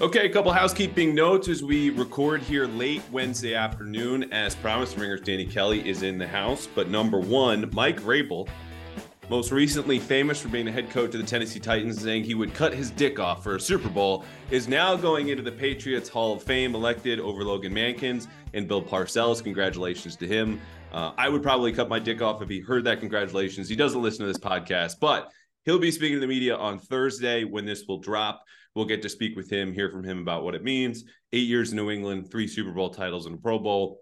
[0.00, 4.32] Okay, a couple housekeeping notes as we record here late Wednesday afternoon.
[4.32, 6.68] As promised, Ringers Danny Kelly is in the house.
[6.72, 8.48] But number one, Mike Vrabel,
[9.28, 12.54] most recently famous for being the head coach of the Tennessee Titans, saying he would
[12.54, 16.32] cut his dick off for a Super Bowl, is now going into the Patriots Hall
[16.32, 19.42] of Fame, elected over Logan Mankins and Bill Parcells.
[19.42, 20.60] Congratulations to him.
[20.92, 23.00] Uh, I would probably cut my dick off if he heard that.
[23.00, 23.68] Congratulations.
[23.68, 25.32] He doesn't listen to this podcast, but
[25.64, 28.44] he'll be speaking to the media on Thursday when this will drop.
[28.78, 31.02] We'll get to speak with him, hear from him about what it means.
[31.32, 33.98] Eight years in New England, three Super Bowl titles and a Pro Bowl.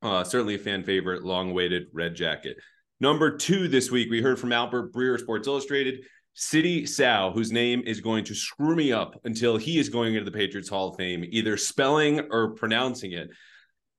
[0.00, 2.56] Uh, certainly a fan favorite, long awaited red jacket.
[3.00, 6.04] Number two this week, we heard from Albert Breer, Sports Illustrated.
[6.34, 10.30] Sidy Sow, whose name is going to screw me up until he is going into
[10.30, 13.28] the Patriots Hall of Fame, either spelling or pronouncing it.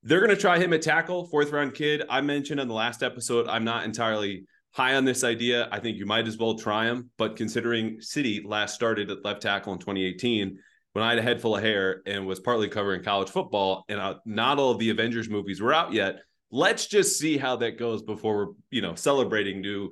[0.03, 2.03] They're going to try him at tackle, fourth round kid.
[2.09, 5.69] I mentioned on the last episode, I'm not entirely high on this idea.
[5.71, 7.09] I think you might as well try him.
[7.17, 10.59] But considering Sidy last started at left tackle in 2018,
[10.93, 13.99] when I had a head full of hair and was partly covering college football, and
[13.99, 16.19] uh, not all of the Avengers movies were out yet,
[16.51, 19.89] let's just see how that goes before we're you know celebrating new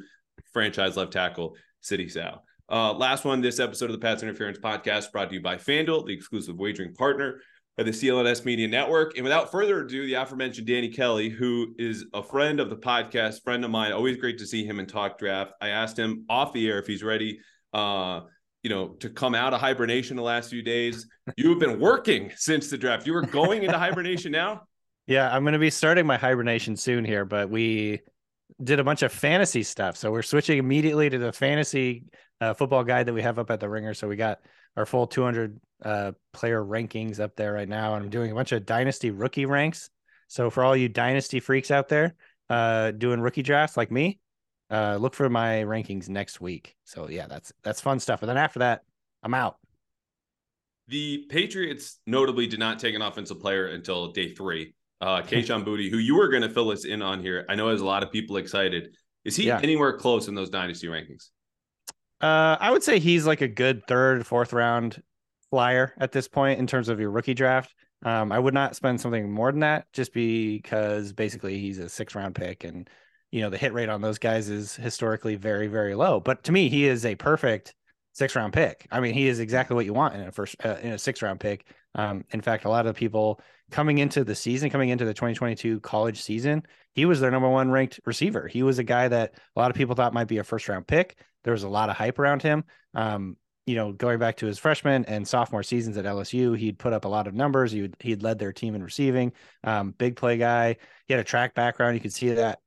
[0.52, 2.44] franchise left tackle Sidy Sal.
[2.70, 6.06] Uh, last one, this episode of the Pats Interference Podcast brought to you by FanDuel,
[6.06, 7.42] the exclusive wagering partner
[7.78, 9.16] of the CLNS Media Network.
[9.16, 13.44] And without further ado, the aforementioned Danny Kelly, who is a friend of the podcast,
[13.44, 15.54] friend of mine, always great to see him and talk draft.
[15.62, 17.40] I asked him off the air if he's ready,
[17.74, 18.22] uh,
[18.64, 21.08] you know, to come out of hibernation the last few days.
[21.38, 23.08] You've been working since the draft.
[23.08, 24.64] You were going into hibernation now.
[25.08, 28.02] Yeah, I'm going to be starting my hibernation soon here, but we
[28.64, 29.98] did a bunch of fantasy stuff.
[29.98, 32.06] So we're switching immediately to the fantasy
[32.40, 33.94] uh, football guide that we have up at the ringer.
[33.94, 34.40] So we got
[34.78, 38.52] our full 200 uh, player rankings up there right now, and I'm doing a bunch
[38.52, 39.90] of dynasty rookie ranks.
[40.28, 42.16] So for all you dynasty freaks out there,
[42.50, 44.20] uh, doing rookie drafts like me,
[44.70, 46.76] uh, look for my rankings next week.
[46.86, 48.22] So yeah, that's that's fun stuff.
[48.22, 48.84] And then after that,
[49.24, 49.58] I'm out.
[50.88, 54.74] The Patriots notably did not take an offensive player until day three.
[55.00, 57.70] Uh, Kayshon Boutte, who you were going to fill us in on here, I know
[57.70, 58.96] has a lot of people excited.
[59.26, 59.60] Is he yeah.
[59.62, 61.30] anywhere close in those dynasty rankings?
[62.22, 65.02] Uh, I would say he's like a good third, fourth round
[65.52, 67.76] flyer at this point in terms of your rookie draft.
[68.04, 72.16] Um, I would not spend something more than that just because basically he's a six
[72.16, 72.90] round pick and
[73.32, 76.20] you know the hit rate on those guys is historically very very low.
[76.20, 77.76] But to me, he is a perfect
[78.14, 78.88] six round pick.
[78.92, 81.22] I mean, he is exactly what you want in a first uh, in a six
[81.22, 81.66] round pick.
[81.94, 83.40] Um, in fact, a lot of people
[83.70, 86.64] coming into the season, coming into the 2022 college season,
[86.94, 88.48] he was their number one ranked receiver.
[88.48, 90.88] He was a guy that a lot of people thought might be a first round
[90.88, 91.18] pick.
[91.44, 92.64] There was a lot of hype around him.
[92.94, 96.94] Um, you know, going back to his freshman and sophomore seasons at LSU, he'd put
[96.94, 97.72] up a lot of numbers.
[97.72, 99.34] He would, he'd led their team in receiving.
[99.64, 100.78] Um, big play guy.
[101.08, 101.96] He had a track background.
[101.96, 102.60] You could see that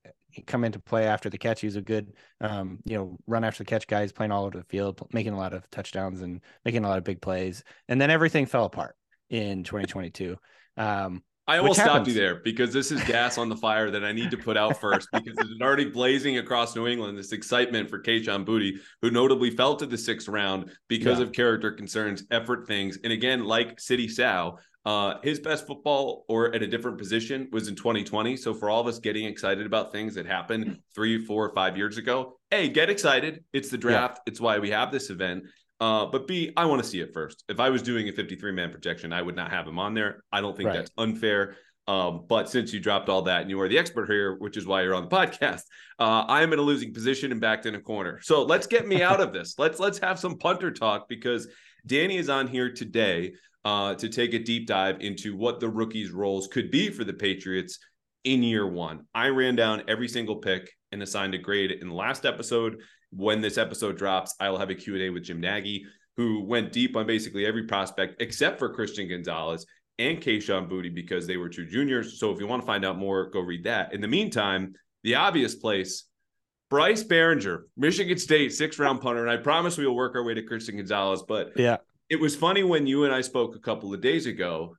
[0.47, 1.61] come into play after the catch.
[1.61, 4.03] He was a good, um, you know, run after the catch guy.
[4.03, 6.99] He's playing all over the field, making a lot of touchdowns and making a lot
[6.99, 7.65] of big plays.
[7.89, 8.97] And then everything fell apart
[9.31, 10.37] in 2022.
[10.77, 14.13] Um, I almost stopped you there because this is gas on the fire that I
[14.13, 17.19] need to put out first because it's already blazing across New England.
[17.19, 21.25] This excitement for Kayshon Boutte, who notably fell to the sixth round because yeah.
[21.25, 26.55] of character concerns, effort things, and again, like Sidy Sow, uh, his best football or
[26.55, 28.37] at a different position was in 2020.
[28.37, 31.97] So for all of us getting excited about things that happened three, four, five years
[31.97, 33.45] ago, hey, get excited.
[33.53, 34.19] It's the draft.
[34.19, 34.31] Yeah.
[34.31, 35.45] It's why we have this event.
[35.81, 37.45] Uh, but B, I want to see it first.
[37.49, 40.23] If I was doing a 53 man projection, I would not have him on there.
[40.33, 40.77] I don't think right.
[40.77, 41.57] that's unfair.
[41.87, 44.67] Um, but since you dropped all that and you are the expert here, which is
[44.67, 45.63] why you're on the podcast,
[45.99, 48.21] uh, I am in a losing position and backed in a corner.
[48.23, 49.55] So let's get me out of this.
[49.59, 51.49] Let's let's have some punter talk because
[51.87, 53.35] Danny is on here today
[53.65, 57.13] uh, to take a deep dive into what the rookies' roles could be for the
[57.13, 57.79] Patriots
[58.25, 59.07] in year one.
[59.15, 62.81] I ran down every single pick and assigned a grade in the last episode.
[63.17, 65.85] When this episode drops, I will have a Q&A with Jim Nagy,
[66.17, 69.67] who went deep on basically every prospect except for Christian Gonzalez
[69.99, 72.19] and Kayshon Boutte because they were two juniors.
[72.19, 73.93] So if you want to find out more, go read that.
[73.93, 76.05] In the meantime, the obvious place,
[76.71, 79.23] Bryce Baringer, Michigan State, six round punter.
[79.23, 81.23] And I promise we will work our way to Christian Gonzalez.
[81.27, 81.77] But yeah,
[82.09, 84.77] it was funny when you and I spoke a couple of days ago.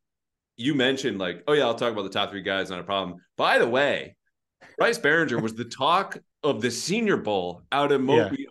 [0.58, 3.18] You mentioned like, oh yeah, I'll talk about the top three guys, not a problem.
[3.38, 4.16] By the way,
[4.78, 8.36] Bryce Baringer was the talk of the Senior Bowl out in Mobile.
[8.38, 8.46] Yeah.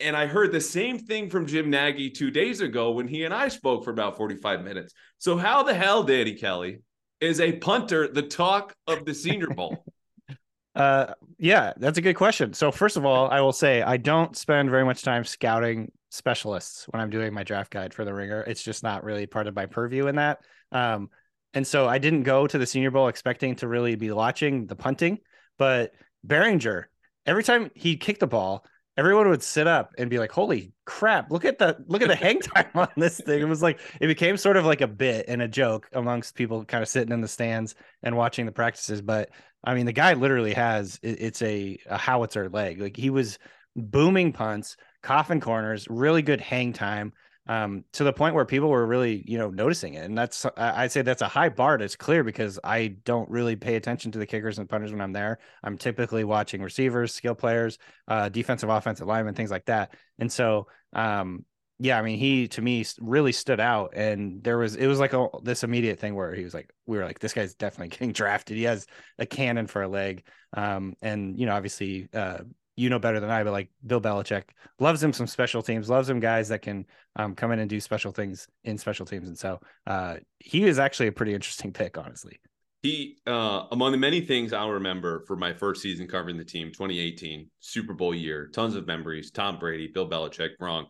[0.00, 3.32] And I heard the same thing from Jim Nagy two days ago when he and
[3.32, 4.92] I spoke for about 45 minutes.
[5.18, 6.80] So, how the hell, Danny Kelly,
[7.20, 9.84] is a punter the talk of the Senior Bowl?
[10.74, 12.52] uh, yeah, that's a good question.
[12.52, 16.86] So, first of all, I will say I don't spend very much time scouting specialists
[16.90, 18.42] when I'm doing my draft guide for the ringer.
[18.42, 20.40] It's just not really part of my purview in that.
[20.72, 21.08] Um,
[21.54, 24.74] and so I didn't go to the Senior Bowl expecting to really be watching the
[24.74, 25.18] punting,
[25.56, 25.92] but
[26.26, 26.84] Baringer,
[27.26, 28.64] every time he kicked the ball,
[28.96, 31.30] everyone would sit up and be like, "Holy crap!
[31.30, 34.06] Look at the look at the hang time on this thing." It was like it
[34.06, 37.20] became sort of like a bit and a joke amongst people kind of sitting in
[37.20, 39.02] the stands and watching the practices.
[39.02, 39.30] But
[39.64, 42.80] I mean, the guy literally has it's a, a howitzer leg.
[42.80, 43.38] Like he was
[43.76, 47.12] booming punts, coffin corners, really good hang time
[47.46, 50.04] um, to the point where people were really, you know, noticing it.
[50.04, 51.76] And that's, I'd say that's a high bar.
[51.76, 55.12] It's clear because I don't really pay attention to the kickers and punters when I'm
[55.12, 55.38] there.
[55.62, 59.94] I'm typically watching receivers, skill players, uh, defensive, offensive linemen, things like that.
[60.18, 61.44] And so, um,
[61.78, 65.12] yeah, I mean, he to me really stood out, and there was it was like
[65.12, 68.12] a this immediate thing where he was like, we were like, this guy's definitely getting
[68.12, 68.56] drafted.
[68.56, 68.86] He has
[69.18, 70.24] a cannon for a leg,
[70.56, 72.38] um, and you know, obviously, uh,
[72.76, 74.44] you know better than I, but like Bill Belichick
[74.78, 76.86] loves him some special teams, loves him guys that can
[77.16, 79.28] um, come in and do special things in special teams.
[79.28, 82.38] And so uh, he is actually a pretty interesting pick, honestly.
[82.82, 86.68] He, uh, among the many things I'll remember for my first season covering the team,
[86.68, 89.30] 2018 Super Bowl year, tons of memories.
[89.30, 90.86] Tom Brady, Bill Belichick, Gronk.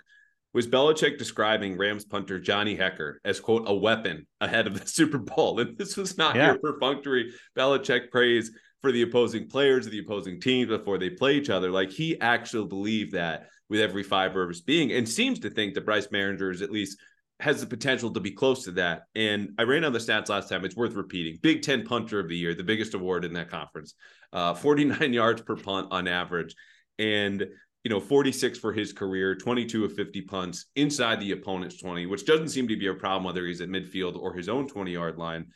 [0.55, 5.19] Was Belichick describing Rams punter Johnny Hekker as quote a weapon ahead of the Super
[5.19, 5.61] Bowl?
[5.61, 6.47] And this was not yeah.
[6.47, 8.51] your perfunctory Belichick praise
[8.85, 11.71] for the opposing players of the opposing teams before they play each other.
[11.71, 15.73] Like he actually believed that with every fiber of his being and seems to think
[15.73, 16.99] that Bryce Baringer is at least
[17.41, 19.05] has the potential to be close to that.
[19.15, 20.67] And I ran on the stats last time.
[20.67, 21.39] It's worth repeating.
[21.41, 23.95] Big Ten punter of the year, the biggest award in that conference,
[24.35, 26.55] uh, 49 yards per punt on average.
[26.99, 27.41] And
[27.85, 32.27] you know, 46 for his career, 22 of 50 punts inside the opponent's 20, which
[32.27, 35.17] doesn't seem to be a problem whether he's at midfield or his own 20 yard
[35.17, 35.47] line.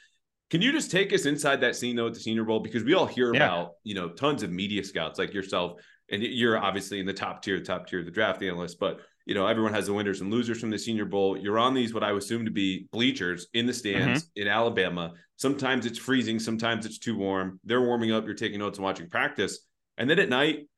[0.50, 2.94] Can you just take us inside that scene though at the Senior Bowl because we
[2.94, 3.44] all hear yeah.
[3.44, 5.80] about you know tons of media scouts like yourself,
[6.10, 9.34] and you're obviously in the top tier, top tier of the draft analysts, but you
[9.34, 11.36] know everyone has the winners and losers from the Senior Bowl.
[11.36, 14.42] You're on these what I assume to be bleachers in the stands mm-hmm.
[14.42, 15.12] in Alabama.
[15.36, 17.60] Sometimes it's freezing, sometimes it's too warm.
[17.64, 19.60] They're warming up, you're taking notes and watching practice,
[19.96, 20.68] and then at night.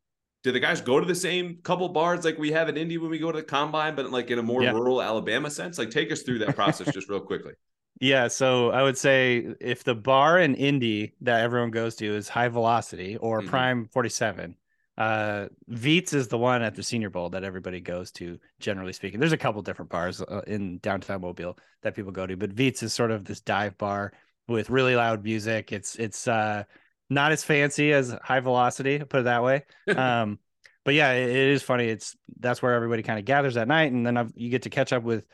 [0.42, 3.10] Do the guys go to the same couple bars like we have at Indy when
[3.10, 4.70] we go to the combine, but like in a more yeah.
[4.70, 5.76] rural Alabama sense?
[5.76, 7.52] Like, take us through that process just real quickly.
[8.00, 12.30] Yeah, so I would say if the bar in Indy that everyone goes to is
[12.30, 13.50] High Velocity or mm-hmm.
[13.50, 14.56] Prime 47,
[14.96, 19.20] uh Veets is the one at the Senior Bowl that everybody goes to generally speaking.
[19.20, 22.82] There's a couple different bars uh, in downtown Mobile that people go to, but Veets
[22.82, 24.12] is sort of this dive bar
[24.48, 25.70] with really loud music.
[25.70, 26.64] It's it's uh
[27.10, 29.64] not as fancy as High Velocity, put it that way.
[29.94, 30.38] um
[30.86, 31.88] but yeah, it, it is funny.
[31.88, 34.70] It's that's where everybody kind of gathers at night and then I've, you get to
[34.70, 35.26] catch up with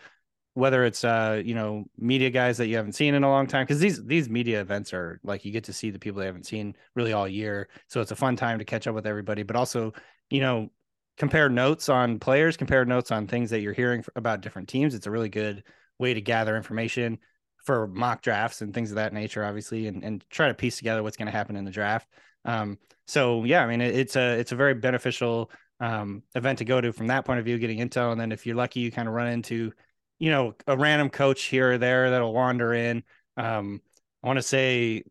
[0.57, 3.65] whether it's uh you know media guys that you haven't seen in a long time
[3.65, 6.47] because these these media events are like you get to see the people they haven't
[6.47, 7.69] seen really all year.
[7.89, 9.93] So it's a fun time to catch up with everybody but also
[10.31, 10.71] you know
[11.19, 14.95] compare notes on players compare notes on things that you're hearing about different teams.
[14.95, 15.63] It's a really good
[15.99, 17.19] way to gather information
[17.59, 21.03] for mock drafts and things of that nature obviously and, and try to piece together
[21.03, 22.09] what's going to happen in the draft.
[22.47, 25.51] Um so yeah i mean it, it's a it's a very beneficial
[25.81, 28.47] um event to go to from that point of view getting intel and then if
[28.47, 29.73] you're lucky you kind of run into
[30.19, 33.03] you know, a random coach here or there that'll wander in.
[33.37, 33.81] Um,
[34.23, 35.05] I want to say,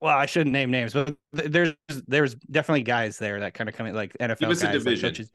[0.00, 1.74] well, I shouldn't name names, but there's
[2.06, 4.74] there's definitely guys there that kind of come in like NFL Give us guys.
[4.74, 5.14] A division.
[5.14, 5.28] Like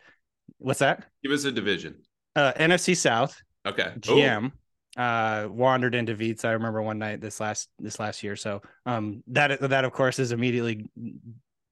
[0.58, 1.06] What's that?
[1.24, 1.96] Give us a division.
[2.36, 3.42] Uh, NFC South.
[3.66, 3.92] Okay.
[4.00, 4.46] GM.
[4.46, 5.02] Ooh.
[5.02, 6.46] Uh, wandered into Veets.
[6.46, 8.36] I remember one night this last this last year.
[8.36, 10.90] So um, that that of course is immediately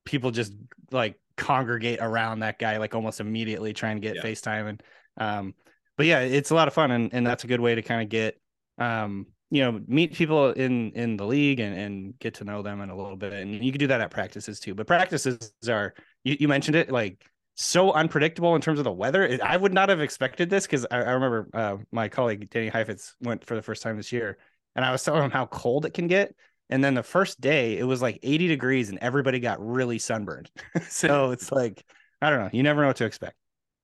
[0.05, 0.53] people just
[0.91, 4.21] like congregate around that guy like almost immediately trying to get yeah.
[4.21, 4.83] FaceTime and
[5.17, 5.53] um
[5.97, 8.01] but yeah, it's a lot of fun, and, and that's a good way to kind
[8.01, 8.39] of get
[8.77, 12.81] um, you know meet people in in the league and, and get to know them
[12.81, 15.93] in a little bit and you can do that at practices too but practices are
[16.23, 17.23] you, you mentioned it like
[17.53, 20.97] so unpredictable in terms of the weather i would not have expected this because I,
[21.03, 24.39] I, remember uh, my colleague danny heifetz went for the first time this year
[24.75, 26.35] and i was telling him how cold it can get
[26.71, 30.50] and then the first day it was like 80 degrees and everybody got really sunburned.
[30.89, 31.85] So it's like
[32.23, 33.35] i don't know you never know what to expect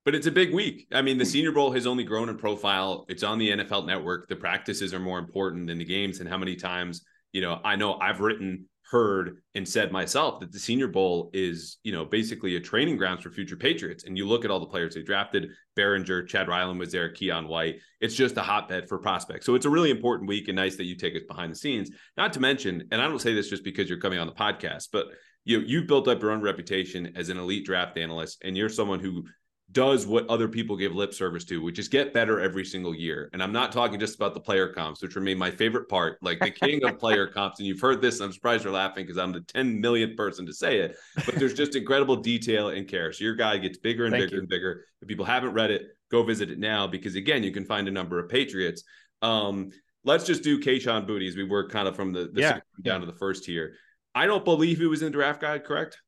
[0.09, 0.87] but it's a big week.
[0.91, 3.05] I mean, the Senior Bowl has only grown in profile.
[3.09, 4.27] It's on the NFL network.
[4.27, 6.19] The practices are more important than the games.
[6.19, 10.51] And how many times, you know, I know I've written, heard, and said myself that
[10.51, 14.05] the Senior Bowl is, you know, basically a training grounds for future Patriots.
[14.05, 17.47] And you look at all the players they drafted Baringer, Chad Ryland was there, Keion
[17.47, 17.75] White.
[18.01, 19.45] It's just a hotbed for prospects.
[19.45, 21.91] So it's a really important week and nice that you take us behind the scenes.
[22.17, 24.87] Not to mention, and I don't say this just because you're coming on the podcast,
[24.91, 25.05] but
[25.45, 28.99] you you've built up your own reputation as an elite draft analyst, and you're someone
[28.99, 29.23] who
[29.71, 33.29] does what other people give lip service to, which is get better every single year.
[33.33, 36.39] And I'm not talking just about the player comps, which remain my favorite part, like
[36.39, 37.59] the king of player comps.
[37.59, 40.53] And you've heard this, I'm surprised you're laughing because I'm the 10 millionth person to
[40.53, 40.95] say it,
[41.25, 43.13] but there's just incredible detail and care.
[43.13, 44.39] So your guy gets bigger and Thank bigger you.
[44.41, 44.85] and bigger.
[45.01, 47.91] If people haven't read it, go visit it now because again, you can find a
[47.91, 48.83] number of Patriots.
[49.21, 49.69] Um,
[50.03, 52.47] let's just do Kayshon Boutte as we work kind of from the, the Yeah.
[52.49, 53.73] second down to the first here.
[54.15, 55.99] I don't believe he was in the draft guide, correct?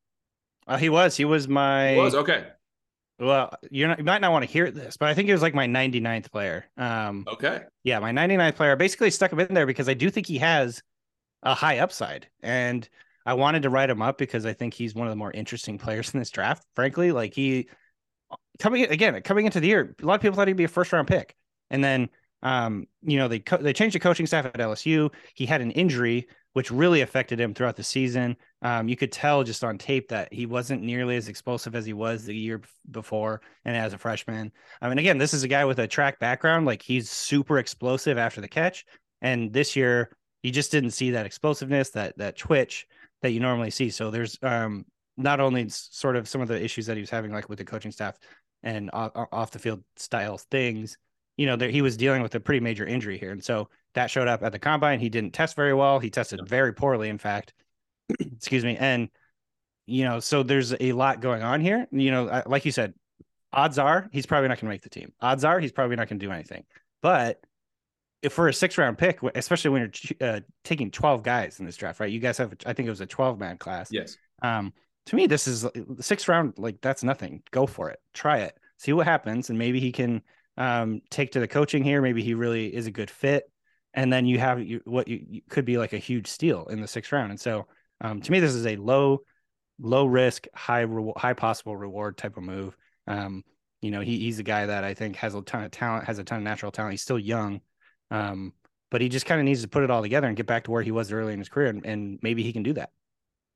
[0.66, 1.16] Uh, he was.
[1.16, 1.92] He was my.
[1.92, 2.46] He was okay.
[3.18, 5.42] Well, you're not, you might not want to hear this, but I think he was
[5.42, 6.64] like my 99th player.
[6.76, 7.62] Um, Okay.
[7.84, 8.72] yeah, my 99th player.
[8.72, 10.82] I basically stuck him in there because I do think he has
[11.42, 12.88] a high upside, and
[13.24, 15.78] I wanted to write him up because I think he's one of the more interesting
[15.78, 16.64] players in this draft.
[16.74, 17.68] Frankly, like he
[18.58, 20.92] coming again coming into the year, a lot of people thought he'd be a first
[20.92, 21.34] round pick,
[21.70, 22.08] and then
[22.42, 25.10] um, you know they co- they changed the coaching staff at LSU.
[25.34, 28.36] He had an injury which really affected him throughout the season.
[28.60, 31.92] Um, you could tell just on tape that he wasn't nearly as explosive as he
[31.92, 34.52] was the year before and as a freshman.
[34.80, 36.66] I mean, again, this is a guy with a track background.
[36.66, 38.84] Like he's super explosive after the catch.
[39.22, 42.86] And this year, you just didn't see that explosiveness, that that twitch
[43.22, 43.90] that you normally see.
[43.90, 44.84] So there's um,
[45.16, 47.64] not only sort of some of the issues that he was having, like with the
[47.64, 48.18] coaching staff
[48.62, 50.96] and off, off the field style things.
[51.38, 54.10] You know, that he was dealing with a pretty major injury here, and so that
[54.10, 55.00] showed up at the combine.
[55.00, 55.98] He didn't test very well.
[55.98, 57.54] He tested very poorly, in fact.
[58.20, 58.76] Excuse me.
[58.76, 59.08] And
[59.86, 61.86] you know, so there's a lot going on here.
[61.90, 62.94] You know, like you said,
[63.52, 65.12] odds are he's probably not going to make the team.
[65.20, 66.64] Odds are he's probably not going to do anything.
[67.02, 67.40] But
[68.22, 71.76] if for a six round pick, especially when you're uh, taking 12 guys in this
[71.76, 72.10] draft, right?
[72.10, 73.88] You guys have, I think it was a 12 man class.
[73.90, 74.16] Yes.
[74.42, 74.72] Um,
[75.06, 75.66] to me, this is
[76.00, 76.54] six round.
[76.58, 77.42] Like that's nothing.
[77.50, 77.98] Go for it.
[78.14, 78.56] Try it.
[78.78, 80.22] See what happens, and maybe he can
[80.56, 82.00] um, take to the coaching here.
[82.00, 83.50] Maybe he really is a good fit,
[83.94, 86.80] and then you have you, what you, you could be like a huge steal in
[86.80, 87.30] the sixth round.
[87.30, 87.66] And so,
[88.00, 89.20] um, to me, this is a low,
[89.80, 92.76] low risk, high reward, high possible reward type of move.
[93.06, 93.44] Um,
[93.80, 96.18] you know, he, he's a guy that I think has a ton of talent, has
[96.18, 96.92] a ton of natural talent.
[96.92, 97.60] He's still young,
[98.10, 98.52] um,
[98.90, 100.70] but he just kind of needs to put it all together and get back to
[100.70, 102.90] where he was early in his career, and, and maybe he can do that.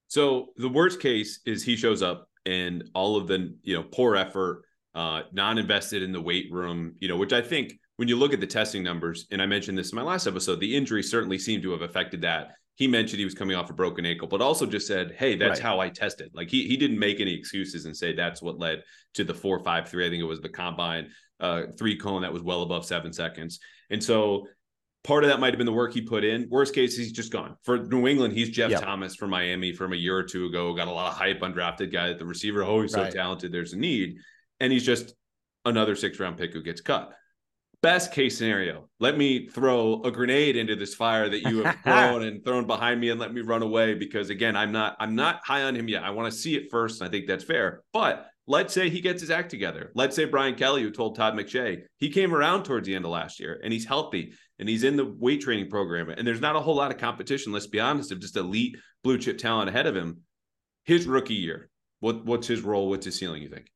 [0.08, 4.16] So the worst case is he shows up and all of the you know poor
[4.16, 4.62] effort,
[4.94, 8.40] uh, non-invested in the weight room, you know, which I think when you look at
[8.40, 11.62] the testing numbers, and I mentioned this in my last episode, the injury certainly seemed
[11.62, 12.52] to have affected that.
[12.74, 15.60] He mentioned he was coming off a broken ankle, but also just said, "Hey, that's
[15.60, 15.66] Right.
[15.66, 18.82] how I tested." Like he he didn't make any excuses and say that's what led
[19.14, 20.06] to the four five three.
[20.06, 21.08] I think it was the combine
[21.40, 24.46] uh, three cone that was well above seven seconds, and so
[25.04, 26.48] part of that might have been the work he put in.
[26.50, 27.56] Worst case, he's just gone.
[27.62, 28.80] For New England, he's Jeff Yeah.
[28.80, 30.74] Thomas from Miami from a year or two ago.
[30.74, 32.10] Got a lot of hype, undrafted guy.
[32.10, 33.52] at The receiver, oh, he's so talented.
[33.52, 34.16] There's a need,
[34.60, 35.14] and he's just
[35.64, 37.12] another six round pick who gets cut.
[37.86, 42.24] Best case scenario, let me throw a grenade into this fire that you have thrown
[42.24, 45.40] and thrown behind me and let me run away because again, I'm not I'm not
[45.44, 46.02] high on him yet.
[46.02, 47.00] I want to see it first.
[47.00, 47.82] And I think that's fair.
[47.92, 49.92] But let's say he gets his act together.
[49.94, 53.12] Let's say Brian Kelly, who told Todd McShay, he came around towards the end of
[53.12, 56.08] last year and he's healthy and he's in the weight training program.
[56.08, 59.16] And there's not a whole lot of competition, let's be honest, of just elite blue
[59.16, 60.22] chip talent ahead of him.
[60.86, 62.88] His rookie year, what what's his role?
[62.88, 63.70] What's his ceiling, you think?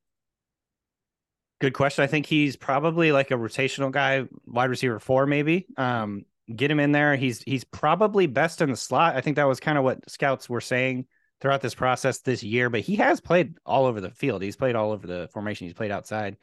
[1.61, 2.03] Good question.
[2.03, 5.67] I think he's probably like a rotational guy, wide receiver four, maybe.
[5.77, 6.25] Um,
[6.55, 7.15] get him in there.
[7.15, 9.15] He's he's probably best in the slot.
[9.15, 11.05] I think that was kind of what scouts were saying
[11.39, 12.71] throughout this process this year.
[12.71, 14.41] But he has played all over the field.
[14.41, 15.67] He's played all over the formation.
[15.67, 16.37] He's played outside,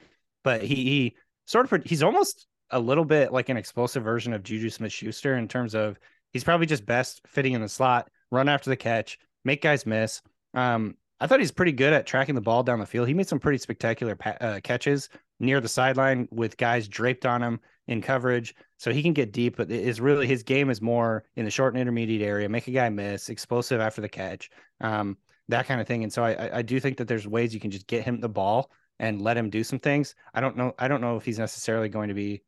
[0.45, 4.45] but he he sort of he's almost a little bit like an explosive version of
[4.45, 5.99] Juju Smith Schuster in terms of
[6.33, 10.23] he's probably just best fitting in the slot, run after the catch, make guys miss.
[10.55, 13.09] Um, I thought he's pretty good at tracking the ball down the field.
[13.09, 15.09] He made some pretty spectacular pa- uh, catches
[15.41, 19.57] near the sideline with guys draped on him in coverage, so he can get deep.
[19.57, 22.73] But is really his game is more in the short and intermediate area, make a
[22.73, 25.17] guy miss, explosive after the catch, um,
[25.49, 26.03] that kind of thing.
[26.05, 28.21] And so I, I- I do think that there's ways you can just get him
[28.21, 28.71] the ball
[29.01, 30.15] and let him do some things.
[30.35, 30.75] I don't know.
[30.79, 32.43] I don't know if he's necessarily going to be,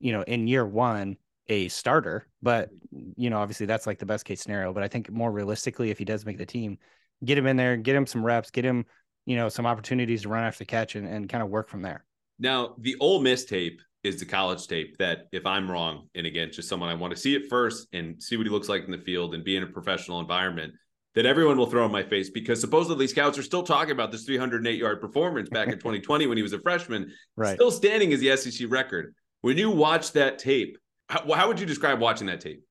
[0.00, 1.16] you know, in year one
[1.48, 2.70] a starter, but
[3.16, 4.72] you know, obviously that's like the best case scenario.
[4.72, 6.78] But I think more realistically, if he does make the team,
[7.24, 8.84] get him in there, get him some reps, get him,
[9.26, 11.82] you know, some opportunities to run after the catch and, and kind of work from
[11.82, 12.04] there.
[12.38, 16.50] Now, the Ole Miss tape is the college tape that, if I'm wrong, and again,
[16.52, 18.90] just someone I want to see it first and see what he looks like in
[18.90, 20.74] the field and be in a professional environment,
[21.14, 24.24] that everyone will throw in my face because supposedly scouts are still talking about this
[24.24, 27.54] 308 yard performance back in 2020 when he was a freshman, Right.
[27.54, 29.14] still standing as the SEC record.
[29.40, 30.76] When you watch that tape,
[31.08, 32.62] how, how would you describe watching that tape?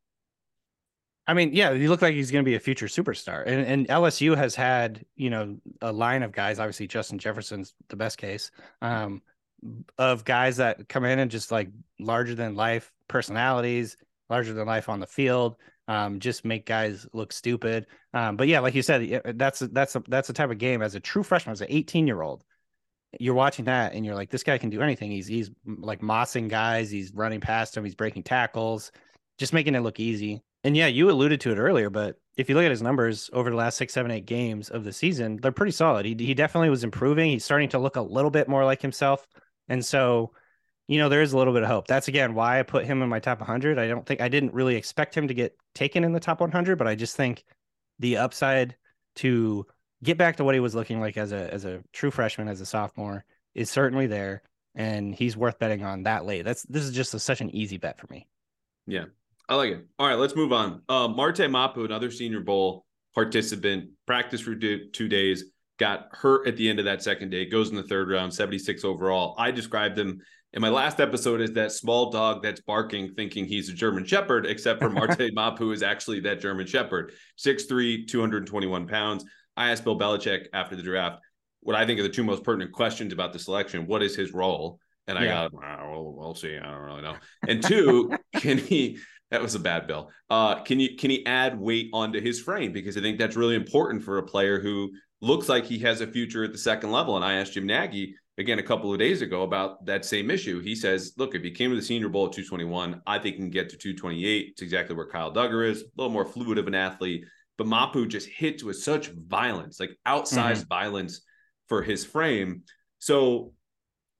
[1.26, 3.44] I mean, yeah, he looked like he's going to be a future superstar.
[3.46, 7.96] And, and LSU has had, you know, a line of guys, obviously Justin Jefferson's the
[7.96, 8.52] best case,
[8.82, 9.22] um,
[9.98, 13.96] of guys that come in and just like larger than life personalities,
[14.30, 15.56] larger than life on the field,
[15.88, 17.88] um, just make guys look stupid.
[18.14, 20.96] Um, but yeah, like you said, that's that's a, that's a type of game as
[20.96, 22.44] a true freshman, as an 18 year old.
[23.20, 25.12] you're watching that and you're like, this guy can do anything.
[25.12, 28.92] He's he's like mossing guys, he's running past them, he's breaking tackles,
[29.38, 30.42] just making it look easy.
[30.64, 33.50] And yeah, you alluded to it earlier, but if you look at his numbers over
[33.50, 36.06] the last six, seven, eight games of the season, they're pretty solid.
[36.06, 37.32] He he definitely was improving.
[37.32, 39.28] He's starting to look a little bit more like himself.
[39.68, 40.32] And so,
[40.88, 41.88] you know, there is a little bit of hope.
[41.88, 43.78] That's again why I put him in my top 100.
[43.78, 46.78] I don't think I didn't really expect him to get taken in the top 100,
[46.78, 47.44] but I just think
[48.00, 48.76] the upside
[49.16, 49.66] to
[50.02, 52.62] get back to what he was looking like as a as a true freshman, as
[52.62, 54.42] a sophomore, is certainly there,
[54.76, 56.44] and he's worth betting on that late.
[56.44, 58.28] That's this is just a, such an easy bet for me.
[58.88, 59.06] Yeah,
[59.50, 59.86] I like it.
[60.00, 60.82] All right, let's move on.
[60.88, 65.46] Uh, Marte Mapu, another Senior Bowl participant, practiced for two days,
[65.78, 68.84] got hurt at the end of that second day, goes in the third round, 76
[68.86, 69.36] overall.
[69.38, 70.22] I described him
[70.54, 74.46] in my last episode as that small dog that's barking, thinking he's a German Shepherd,
[74.46, 79.26] except for Marte Mapu is actually that German Shepherd, 6'3, 221 pounds.
[79.58, 81.20] I asked Bill Belichick after the draft
[81.62, 83.88] what I think are the two most pertinent questions about the selection.
[83.88, 84.80] What is his role?
[85.08, 85.50] And I yeah.
[85.50, 86.58] got, we'll, we'll see.
[86.58, 87.16] I don't really know.
[87.48, 89.00] And two, can he?
[89.34, 90.10] That was a bad bill.
[90.30, 92.72] Uh, can you can he add weight onto his frame?
[92.72, 96.08] Because I think that's really important for a player who looks like he has a
[96.08, 97.16] future at the second level.
[97.16, 100.62] And I asked Jim Nagy again a couple of days ago about that same issue.
[100.62, 103.42] He says, look, if he came to the Senior Bowl at 221, I think he
[103.42, 104.48] can get to 228.
[104.52, 107.26] It's exactly where Kyle Dugger is, a little more fluid of an athlete
[107.58, 110.68] but Mapu just hits with such violence, like outsized mm-hmm.
[110.68, 111.22] violence
[111.68, 112.64] for his frame.
[113.00, 113.54] So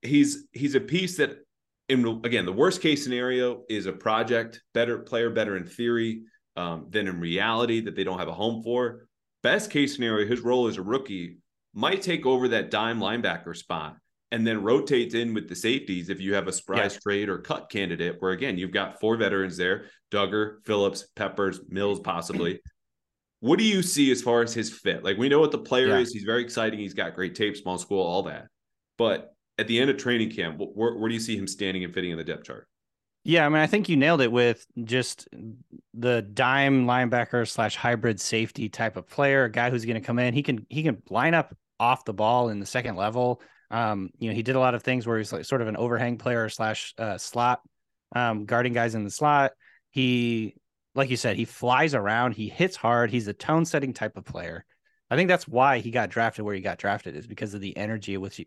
[0.02, 1.38] he's he's a piece that
[1.88, 6.22] in again the worst case scenario is a project better player better in theory
[6.56, 9.06] um, than in reality that they don't have a home for.
[9.42, 11.38] Best case scenario, his role as a rookie
[11.74, 13.96] might take over that dime linebacker spot
[14.30, 17.00] and then rotates in with the safeties if you have a surprise yeah.
[17.00, 22.00] trade or cut candidate where again you've got four veterans there dugger phillips peppers mills
[22.00, 22.60] possibly
[23.44, 25.04] what do you see as far as his fit?
[25.04, 25.98] Like we know what the player yeah.
[25.98, 26.14] is.
[26.14, 26.78] He's very exciting.
[26.78, 28.46] He's got great tape, small school, all that.
[28.96, 31.94] But at the end of training camp, where, where do you see him standing and
[31.94, 32.68] fitting in the depth chart?
[33.24, 35.28] Yeah, I mean, I think you nailed it with just
[35.94, 40.18] the dime linebacker slash hybrid safety type of player, a guy who's going to come
[40.18, 40.34] in.
[40.34, 43.40] He can he can line up off the ball in the second level.
[43.70, 45.76] Um, you know, he did a lot of things where he's like sort of an
[45.76, 47.62] overhang player slash uh, slot,
[48.14, 49.52] um, guarding guys in the slot.
[49.90, 50.56] He
[50.94, 54.24] like you said, he flies around, he hits hard, he's a tone setting type of
[54.24, 54.64] player.
[55.10, 57.76] I think that's why he got drafted where he got drafted is because of the
[57.76, 58.40] energy with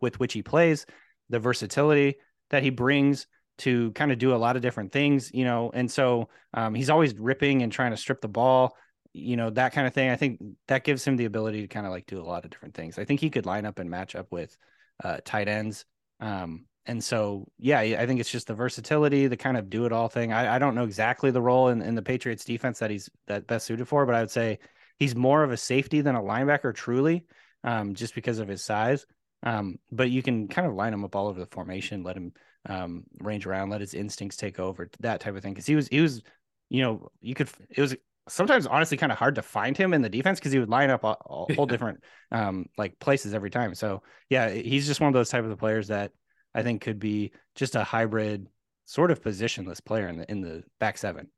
[0.00, 0.86] with which he plays,
[1.30, 2.16] the versatility
[2.50, 3.26] that he brings
[3.58, 5.70] to kind of do a lot of different things, you know.
[5.72, 8.76] And so um, he's always ripping and trying to strip the ball,
[9.12, 10.10] you know, that kind of thing.
[10.10, 12.50] I think that gives him the ability to kind of like do a lot of
[12.50, 12.98] different things.
[12.98, 14.56] I think he could line up and match up with
[15.04, 15.84] uh, tight ends.
[16.20, 19.92] Um, and so yeah i think it's just the versatility the kind of do it
[19.92, 22.90] all thing I, I don't know exactly the role in, in the patriots defense that
[22.90, 24.58] he's that best suited for but i would say
[25.02, 27.24] he's more of a safety than a linebacker truly
[27.64, 29.04] um, just because of his size.
[29.42, 32.32] Um, but you can kind of line him up all over the formation let him
[32.68, 35.52] um, range around let his instincts take over that type of thing.
[35.52, 36.22] Because he was he was
[36.68, 37.96] you know you could it was
[38.28, 40.90] sometimes honestly kind of hard to find him in the defense because he would line
[40.90, 41.98] up a, a whole different
[42.30, 43.74] um like places every time.
[43.74, 46.12] So yeah he's just one of those type of the players that
[46.54, 48.46] I think could be just a hybrid
[48.84, 51.28] sort of positionless player in the in the back seven.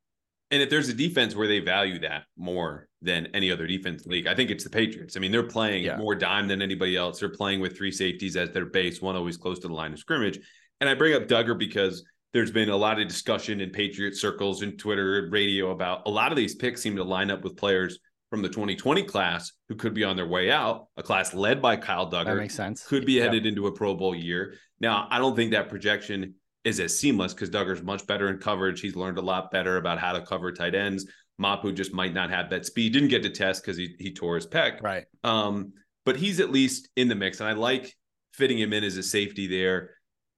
[0.51, 4.27] And if there's a defense where they value that more than any other defense league,
[4.27, 5.17] I think it's the Patriots.
[5.17, 5.97] I mean, they're playing yeah.
[5.97, 7.21] more dime than anybody else.
[7.21, 9.99] They're playing with three safeties as their base, one always close to the line of
[9.99, 10.39] scrimmage.
[10.81, 14.63] And I bring up Dugger because there's been a lot of discussion in Patriot circles
[14.63, 17.99] and Twitter, radio about a lot of these picks seem to line up with players
[18.29, 21.77] from the 2020 class who could be on their way out, a class led by
[21.77, 22.25] Kyle Dugger.
[22.25, 22.85] That makes sense.
[22.85, 23.51] Could be headed yep.
[23.51, 24.55] into a Pro Bowl year.
[24.81, 28.81] Now, I don't think that projection is as seamless because Dugger's much better in coverage.
[28.81, 31.07] He's learned a lot better about how to cover tight ends.
[31.39, 32.93] Mapu just might not have that speed.
[32.93, 34.83] Didn't get to test because he he tore his pec.
[34.83, 35.05] Right.
[35.23, 35.73] Um,
[36.05, 37.95] but he's at least in the mix, and I like
[38.33, 39.91] fitting him in as a safety there.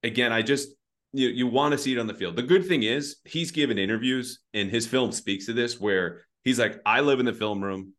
[0.02, 0.70] Again, I just
[1.12, 2.36] you you want to see it on the field.
[2.36, 6.58] The good thing is he's given interviews, and his film speaks to this, where he's
[6.58, 7.92] like, I live in the film room.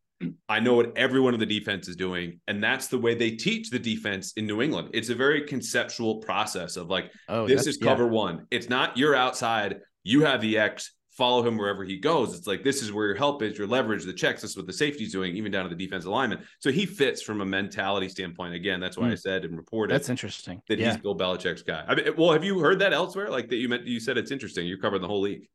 [0.48, 2.40] I know what everyone in the defense is doing.
[2.48, 4.90] And that's the way they teach the defense in New England.
[4.92, 8.10] It's a very conceptual process of like, oh, this is cover yeah.
[8.10, 8.46] one.
[8.50, 12.36] It's not you're outside, you have the X, follow him wherever he goes.
[12.36, 14.42] It's like, this is where your help is, your leverage, the checks.
[14.42, 16.42] This is what the safety's doing, even down to the defensive alignment.
[16.60, 18.54] So he fits from a mentality standpoint.
[18.54, 19.12] Again, that's why mm.
[19.12, 19.92] I said and reported.
[19.92, 20.62] That's interesting.
[20.68, 20.92] That yeah.
[20.92, 21.84] he's Bill Belichick's guy.
[21.86, 23.30] I mean, well, have you heard that elsewhere?
[23.30, 24.66] Like that you meant, you said it's interesting.
[24.66, 25.48] You're covering the whole league.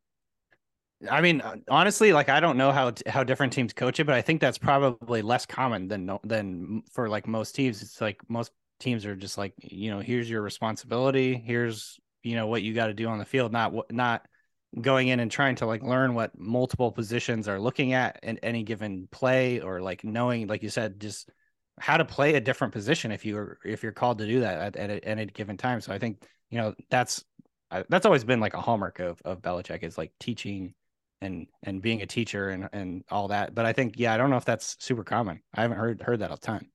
[1.09, 4.15] I mean, uh, honestly, like I don't know how how different teams coach it, but
[4.15, 7.81] I think that's probably less common than than for like most teams.
[7.81, 12.47] It's like most teams are just like, you know, here's your responsibility, here's you know
[12.47, 14.25] what you got to do on the field, not not
[14.81, 18.63] going in and trying to like learn what multiple positions are looking at in any
[18.63, 21.29] given play or like knowing, like you said, just
[21.79, 24.75] how to play a different position if you're if you're called to do that at,
[24.75, 25.81] at, a, at a given time.
[25.81, 27.23] So I think you know that's
[27.89, 30.73] that's always been like a hallmark of of Belichick is like teaching
[31.23, 33.55] and and being a teacher and and all that.
[33.55, 35.41] But I think yeah, I don't know if that's super common.
[35.53, 36.67] I haven't heard heard that a ton.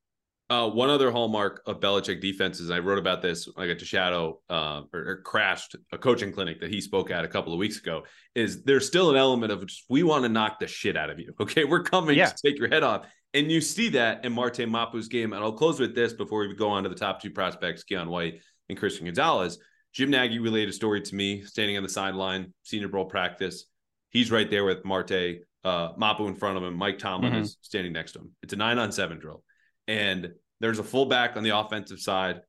[0.50, 3.84] Uh, one other hallmark of Belichick defenses, I wrote about this when I got to
[3.84, 7.58] shadow uh, or, or, crashed a coaching clinic that he spoke at a couple of
[7.58, 10.96] weeks ago, is there's still an element of just, we want to knock the shit
[10.96, 11.34] out of you.
[11.40, 11.64] Okay.
[11.64, 12.30] We're coming yeah.
[12.30, 13.06] to take your head off.
[13.34, 15.34] And you see that in Marte Mapu's game.
[15.34, 18.08] And I'll close with this before we go on to the top two prospects, Keion
[18.08, 19.58] White and Christian Gonzalez.
[19.92, 23.66] Jim Nagy relayed a story to me standing on the sideline, senior bowl practice.
[24.10, 26.74] He's right there with Marte uh, Mapu in front of him.
[26.74, 27.42] Mike Tomlin mm-hmm.
[27.42, 28.30] is standing next to him.
[28.42, 29.42] It's a nine on seven drill.
[29.86, 32.40] And there's a fullback on the offensive side.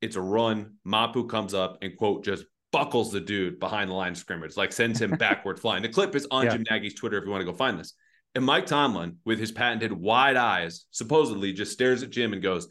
[0.00, 0.74] It's a run.
[0.84, 4.72] Mapu comes up and, quote, just buckles the dude behind the line of scrimmage, like
[4.72, 5.82] sends him backward flying.
[5.82, 6.52] The clip is on yeah.
[6.52, 7.94] Jim Nagy's Twitter if you want to go find this.
[8.34, 12.68] And Mike Tomlin, with his patented wide eyes, supposedly just stares at Jim and goes,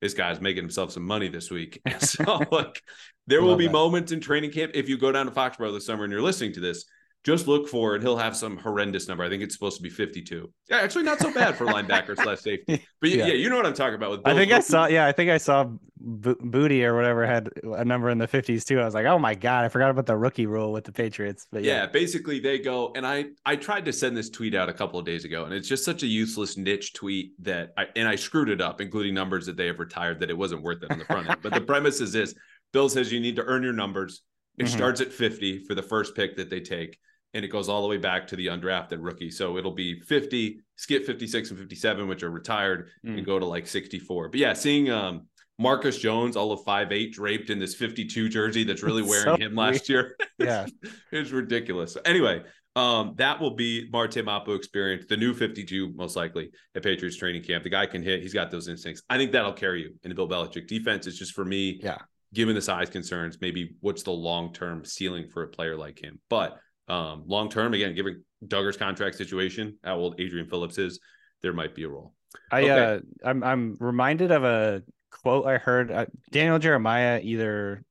[0.00, 1.80] This guy's making himself some money this week.
[2.00, 2.82] so, like,
[3.26, 3.72] there will be that.
[3.72, 4.72] moments in training camp.
[4.74, 6.84] If you go down to Foxborough this summer and you're listening to this,
[7.24, 8.02] just look for it.
[8.02, 9.24] He'll have some horrendous number.
[9.24, 10.50] I think it's supposed to be 52.
[10.70, 12.84] Yeah, actually not so bad for linebacker slash safety.
[13.00, 13.26] But yeah.
[13.26, 13.34] yeah.
[13.34, 14.10] you know what I'm talking about.
[14.10, 14.86] With I think I saw.
[14.86, 15.66] Yeah, I think I saw
[16.00, 18.80] Boutte or whatever had a number in the 50s too.
[18.80, 21.46] I was like, oh my god, I forgot about the rookie rule with the Patriots.
[21.50, 21.82] But yeah.
[21.82, 24.98] yeah, basically they go and I I tried to send this tweet out a couple
[24.98, 28.16] of days ago, and it's just such a useless niche tweet that I and I
[28.16, 30.98] screwed it up, including numbers that they have retired that it wasn't worth it on
[30.98, 31.40] the front end.
[31.42, 32.34] But the premise is this:
[32.72, 34.22] Bill says you need to earn your numbers.
[34.56, 34.76] It mm-hmm.
[34.76, 36.98] starts at 50 for the first pick that they take
[37.34, 39.30] and it goes all the way back to the undrafted rookie.
[39.30, 43.16] So it'll be 50, skip 56 and 57, which are retired, mm.
[43.16, 44.28] and go to like 64.
[44.28, 45.26] But yeah, seeing um,
[45.58, 49.36] Marcus Jones, all of five eight, draped in this 52 jersey that's really wearing so
[49.36, 50.16] him last year.
[50.38, 50.66] Yeah.
[51.10, 51.94] it's ridiculous.
[51.94, 52.44] So anyway,
[52.76, 57.42] um, that will be Marte Mapu experience, the new 52, most likely at Patriots training
[57.42, 57.64] camp.
[57.64, 59.02] The guy can hit, he's got those instincts.
[59.10, 61.08] I think that'll carry you in the Bill Belichick defense.
[61.08, 61.98] It's just for me, yeah,
[62.32, 66.20] given the size concerns, maybe what's the long term ceiling for a player like him.
[66.30, 71.00] But um, long term, again, given Dugger's contract situation, how old Adrian Phillips is,
[71.42, 72.14] there might be a role.
[72.50, 72.94] I okay.
[72.94, 75.90] uh, I'm I'm reminded of a quote I heard.
[75.90, 77.84] Uh, Daniel Jeremiah either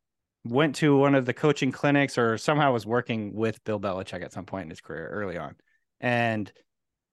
[0.43, 4.31] went to one of the coaching clinics or somehow was working with Bill Belichick at
[4.31, 5.55] some point in his career early on,
[5.99, 6.51] and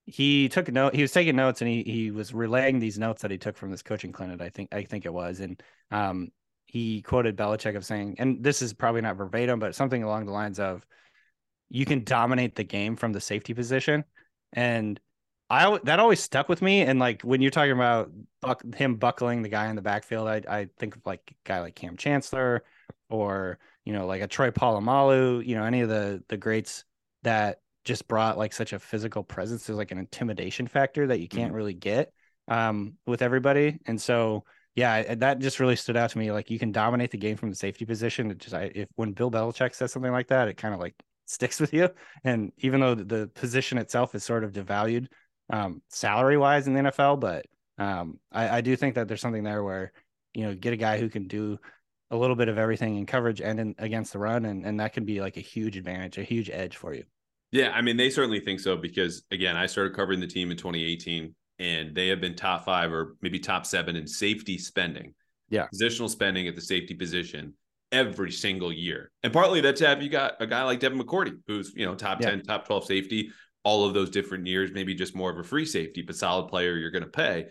[0.05, 0.95] he took a note.
[0.95, 3.71] He was taking notes and he he was relaying these notes that he took from
[3.71, 4.41] this coaching clinic.
[4.41, 6.29] I think I think it was, and um,
[6.65, 10.31] he quoted Belichick of saying, and this is probably not verbatim, but something along the
[10.31, 10.85] lines of
[11.75, 14.05] you can dominate the game from the safety position.
[14.53, 14.97] And
[15.49, 16.81] I that always stuck with me.
[16.81, 18.11] And like when you're talking about
[18.41, 21.59] buck, him buckling the guy in the backfield, I I think of like a guy
[21.59, 22.63] like Kam Chancellor
[23.09, 26.85] or you know like a Troy Polamalu, you know any of the the greats
[27.23, 29.67] that just brought like such a physical presence.
[29.67, 31.57] There's like an intimidation factor that you can't mm-hmm.
[31.57, 32.13] really get
[32.47, 33.79] um, with everybody.
[33.85, 36.31] And so yeah, that just really stood out to me.
[36.31, 38.31] Like you can dominate the game from the safety position.
[38.31, 40.95] It just I, if when Bill Belichick says something like that, it kind of like
[41.25, 41.89] sticks with you.
[42.23, 45.07] And even though the position itself is sort of devalued
[45.49, 47.45] um, salary wise in the NFL, but
[47.77, 49.91] um, I, I, do think that there's something there where,
[50.33, 51.59] you know, get a guy who can do
[52.09, 54.45] a little bit of everything in coverage and in, against the run.
[54.45, 57.03] And, and that can be like a huge advantage, a huge edge for you.
[57.51, 57.71] Yeah.
[57.71, 61.35] I mean, they certainly think so because, again, I started covering the team in 2018
[61.59, 65.13] and they have been top five or maybe top seven in safety spending.
[65.49, 65.67] Yeah.
[65.73, 67.53] Positional spending at the safety position
[67.91, 69.11] every single year.
[69.23, 72.21] And partly that's have you got a guy like Devin McCourty, who's, you know, top
[72.21, 72.31] yeah.
[72.31, 73.31] 10, top 12 safety,
[73.63, 76.75] all of those different years, maybe just more of a free safety, but solid player
[76.77, 77.45] you're going to pay.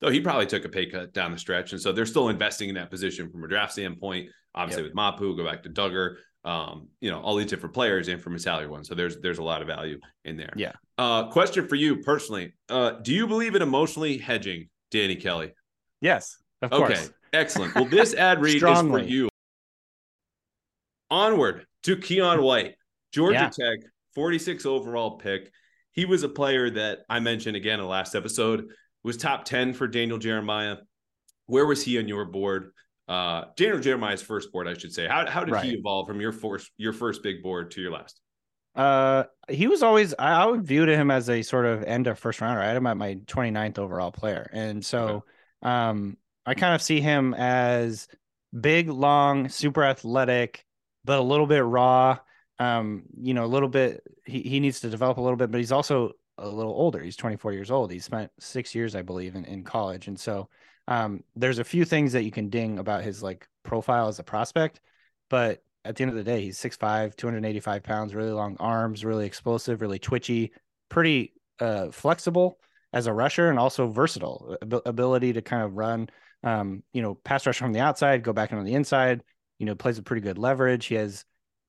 [0.00, 1.72] Though he probably took a pay cut down the stretch.
[1.72, 4.28] And so they're still investing in that position from a draft standpoint.
[4.54, 4.90] Obviously, yep.
[4.90, 8.34] with Mapu, go back to Dugger, um, you know, all these different players and from
[8.34, 8.84] a salary one.
[8.84, 10.52] So there's there's a lot of value in there.
[10.56, 10.72] Yeah.
[10.96, 12.54] Uh, question for you personally.
[12.68, 15.52] Uh, do you believe in emotionally hedging, Danny Kelly?
[16.00, 16.94] Yes, of okay.
[16.94, 17.10] course.
[17.32, 17.74] Excellent.
[17.74, 19.28] Well, this ad read is for you.
[21.10, 22.74] Onward to Keion White,
[23.12, 23.66] Georgia yeah.
[23.66, 23.78] Tech,
[24.14, 25.50] 46 overall pick.
[25.92, 28.68] He was a player that I mentioned again in the last episode,
[29.02, 30.76] was top 10 for Daniel Jeremiah.
[31.46, 32.72] Where was he on your board?
[33.08, 35.06] Uh, Daniel Jeremiah's first board, I should say.
[35.06, 35.64] How, how did right.
[35.64, 38.20] he evolve from your first your first big board to your last?
[38.74, 42.08] Uh, he was always I, I would view to him as a sort of end
[42.08, 42.60] of first rounder.
[42.60, 45.24] I had him at my 29th overall player, and so
[45.62, 45.72] okay.
[45.72, 48.08] um, I kind of see him as
[48.58, 50.65] big, long, super athletic,
[51.06, 52.18] but a little bit raw.
[52.58, 54.02] Um, you know, a little bit.
[54.24, 57.00] He he needs to develop a little bit, but he's also a little older.
[57.02, 57.90] He's 24 years old.
[57.90, 60.48] He spent six years, I believe, in, in college, and so
[60.88, 64.24] um, there's a few things that you can ding about his like profile as a
[64.24, 64.80] prospect,
[65.30, 69.26] but at the end of the day, he's 6'5, 285 pounds, really long arms, really
[69.26, 70.52] explosive, really twitchy,
[70.88, 72.58] pretty uh, flexible
[72.92, 76.08] as a rusher and also versatile ab- ability to kind of run,
[76.42, 79.22] um, you know, pass rush from the outside, go back in on the inside.
[79.58, 80.86] You know, plays a pretty good leverage.
[80.86, 81.24] He has,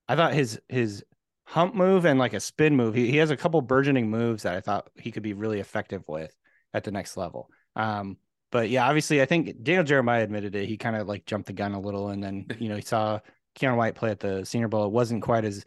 [0.07, 1.03] I thought his his
[1.45, 2.93] hump move and like a spin move.
[2.93, 6.03] He, he has a couple burgeoning moves that I thought he could be really effective
[6.07, 6.35] with
[6.73, 7.49] at the next level.
[7.75, 8.17] Um,
[8.51, 10.67] but yeah, obviously, I think Daniel Jeremiah admitted it.
[10.67, 13.19] He kind of like jumped the gun a little, and then you know he saw
[13.57, 14.85] Keion White play at the Senior Bowl.
[14.85, 15.65] It wasn't quite as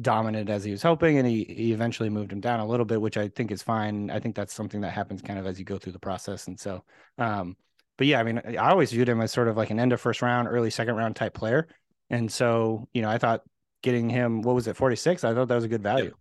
[0.00, 3.00] dominant as he was hoping, and he he eventually moved him down a little bit,
[3.00, 4.10] which I think is fine.
[4.10, 6.58] I think that's something that happens kind of as you go through the process, and
[6.58, 6.84] so.
[7.18, 7.56] Um,
[7.98, 10.00] but yeah, I mean, I always viewed him as sort of like an end of
[10.00, 11.68] first round, early second round type player,
[12.08, 13.42] and so you know, I thought
[13.82, 15.24] getting him, what was it, forty six?
[15.24, 16.14] I thought that was a good value.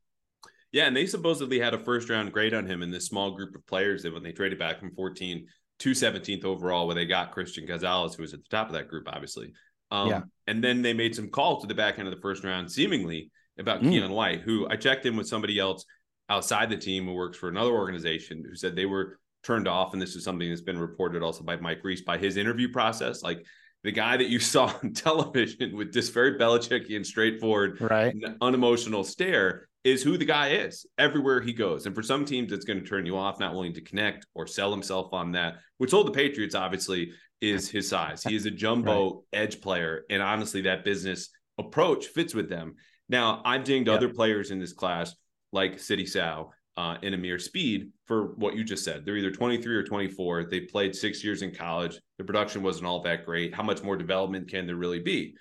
[0.71, 3.55] Yeah, and they supposedly had a first round grade on him in this small group
[3.55, 5.47] of players that when they traded back from 14
[5.79, 8.89] to 17th overall, where they got Christian Gonzalez, who was at the top of that
[8.89, 9.53] group, obviously.
[9.91, 10.21] Um, yeah.
[10.45, 13.31] And then they made some calls to the back end of the first round, seemingly
[13.57, 13.91] about mm.
[13.91, 15.85] Keion White, who I checked in with somebody else
[16.29, 19.93] outside the team who works for another organization who said they were turned off.
[19.93, 23.23] And this is something that's been reported also by Mike Reiss by his interview process.
[23.23, 23.45] Like
[23.83, 29.69] the guy that you saw on television with this very Belichickian, straightforward, right, unemotional stare
[29.83, 31.85] is who the guy is everywhere he goes.
[31.85, 34.45] And for some teams, it's going to turn you off, not willing to connect or
[34.45, 38.21] sell himself on that, which told the Patriots, obviously, is his size.
[38.21, 39.21] He is a jumbo right.
[39.31, 40.03] edge player.
[40.09, 42.75] And honestly, that business approach fits with them.
[43.07, 43.97] Now, I've dinged yep.
[43.97, 45.15] other players in this class,
[45.53, 49.03] like Sidy Sow uh, and Ameer Speed, for what you just said.
[49.03, 50.45] They're either 23 or 24.
[50.45, 51.99] They played six years in college.
[52.19, 53.53] The production wasn't all that great.
[53.53, 55.35] How much more development can there really be?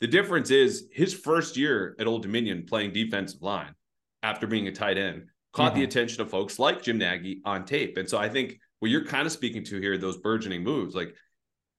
[0.00, 3.74] The difference is his first year at Old Dominion playing defensive line
[4.22, 5.80] after being a tight end caught mm-hmm.
[5.80, 7.96] the attention of folks like Jim Nagy on tape.
[7.96, 11.14] And so I think what you're kind of speaking to here, those burgeoning moves, like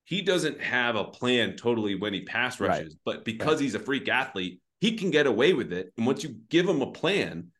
[0.05, 2.93] he doesn't have a plan totally when he pass rushes, right.
[3.05, 3.61] but because right.
[3.61, 5.93] he's a freak athlete, he can get away with it.
[5.97, 7.51] And once you give him a plan,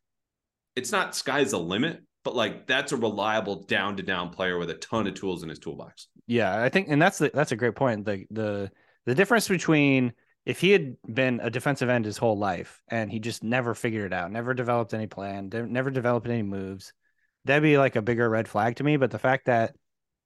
[0.79, 4.69] it's not sky's the limit, but like that's a reliable down to down player with
[4.69, 6.07] a ton of tools in his toolbox.
[6.25, 8.05] Yeah, I think, and that's the, that's a great point.
[8.05, 8.71] The the
[9.05, 10.13] the difference between
[10.45, 14.11] if he had been a defensive end his whole life and he just never figured
[14.11, 16.93] it out, never developed any plan, never developed any moves,
[17.45, 18.97] that'd be like a bigger red flag to me.
[18.97, 19.75] But the fact that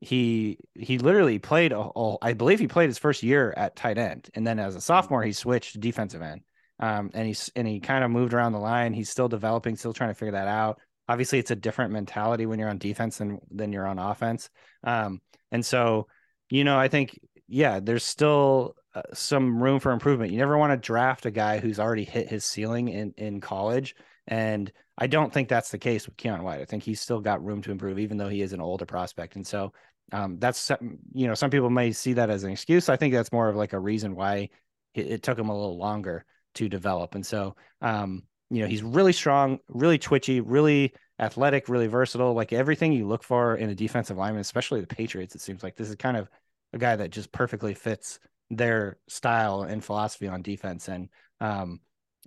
[0.01, 3.97] he he literally played a, a, I believe he played his first year at tight
[3.97, 6.41] end, and then as a sophomore he switched to defensive end.
[6.79, 8.93] Um, and he's and he kind of moved around the line.
[8.93, 10.79] He's still developing, still trying to figure that out.
[11.07, 14.49] Obviously, it's a different mentality when you're on defense than than you're on offense.
[14.83, 16.07] Um, and so,
[16.49, 20.31] you know, I think yeah, there's still uh, some room for improvement.
[20.31, 23.95] You never want to draft a guy who's already hit his ceiling in in college,
[24.27, 26.61] and I don't think that's the case with Keion White.
[26.61, 29.35] I think he's still got room to improve, even though he is an older prospect.
[29.35, 29.73] And so
[30.11, 30.71] um, that's
[31.13, 32.89] you know some people may see that as an excuse.
[32.89, 34.49] I think that's more of like a reason why
[34.93, 37.15] it, it took him a little longer to develop.
[37.15, 42.33] And so um, you know he's really strong, really twitchy, really athletic, really versatile.
[42.33, 45.35] Like everything you look for in a defensive lineman, especially the Patriots.
[45.35, 46.29] It seems like this is kind of
[46.73, 50.87] a guy that just perfectly fits their style and philosophy on defense.
[50.87, 51.79] And um,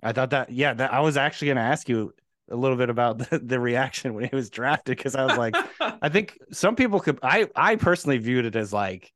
[0.03, 2.13] I thought that, yeah, that I was actually going to ask you
[2.49, 5.55] a little bit about the, the reaction when he was drafted because I was like,
[5.79, 7.19] I think some people could.
[7.21, 9.11] I I personally viewed it as like,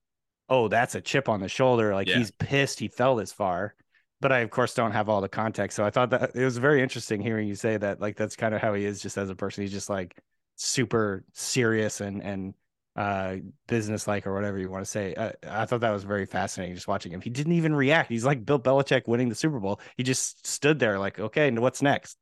[0.49, 1.93] oh, that's a chip on the shoulder.
[1.93, 2.17] Like yeah.
[2.17, 3.75] he's pissed he fell this far.
[4.21, 6.57] But I of course don't have all the context, so I thought that it was
[6.57, 7.99] very interesting hearing you say that.
[7.99, 9.63] Like that's kind of how he is, just as a person.
[9.63, 10.15] He's just like
[10.55, 12.53] super serious and and
[12.95, 16.25] uh business like or whatever you want to say I, I, thought that was very
[16.25, 19.61] fascinating just watching him he didn't even react he's like bill belichick winning the super
[19.61, 22.17] bowl he just stood there like okay and what's next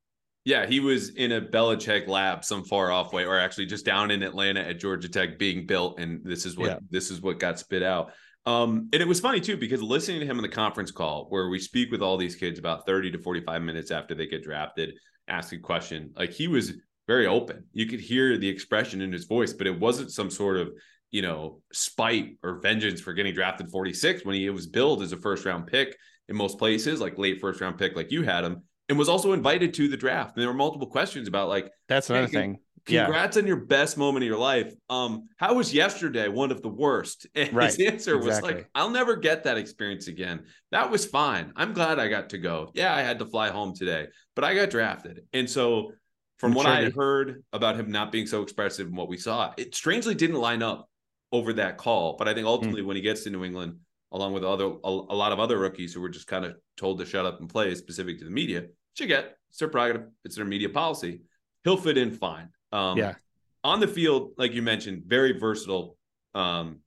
[0.45, 4.11] yeah he was in a belichick lab some far off way or actually just down
[4.11, 6.77] in atlanta at georgia tech being built and this is what yeah.
[6.91, 8.11] this is what got spit out
[8.49, 11.49] um and it was funny too because listening to him in the conference call where
[11.49, 14.93] we speak with all these kids about 30 to 45 minutes after they get drafted
[15.27, 16.73] ask a question like he was
[17.09, 17.65] very open.
[17.73, 20.69] You could hear the expression in his voice, but it wasn't some sort of,
[21.09, 25.17] you know, spite or vengeance for getting drafted 46 when he was billed as a
[25.17, 28.61] first round pick in most places, like late first round pick, like you had him,
[28.89, 30.35] and was also invited to the draft.
[30.35, 32.59] And there were multiple questions about like that's another hey, thing.
[32.89, 33.41] Congrats yeah.
[33.41, 34.73] on your best moment of your life.
[34.89, 37.27] Um, how was yesterday one of the worst?
[37.35, 37.73] And right.
[37.73, 38.23] his answer exactly.
[38.23, 40.43] was like, I'll never get that experience again.
[40.71, 41.53] That was fine.
[41.55, 42.71] I'm glad I got to go.
[42.73, 45.21] Yeah, I had to fly home today, but I got drafted.
[45.31, 45.93] And so
[46.37, 49.07] from I'm what sure I had heard about him not being so expressive and what
[49.07, 50.89] we saw, it strangely didn't line up
[51.31, 52.15] over that call.
[52.17, 52.49] But I think hmm.
[52.51, 52.85] ultimately, mm.
[52.85, 53.77] when he gets to New England,
[54.11, 56.99] along with other a, a, lot of other rookies who were just kind of told
[56.99, 60.07] to shut up and play, specific to the media, which you get, it's their prerogative,
[60.25, 61.21] it's their media policy.
[61.63, 62.49] He'll fit in fine.
[62.71, 63.15] Um, yeah.
[63.63, 65.97] On the field, like you mentioned, very versatile.
[66.33, 66.79] Um,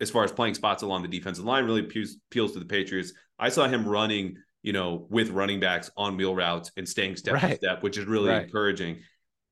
[0.00, 3.12] as far as playing spots along the defensive line, really appeals, appeals to the Patriots.
[3.38, 7.34] I saw him running you know, with running backs on wheel routes and staying step
[7.34, 7.42] right.
[7.42, 8.42] by step, which is really right.
[8.42, 8.98] encouraging.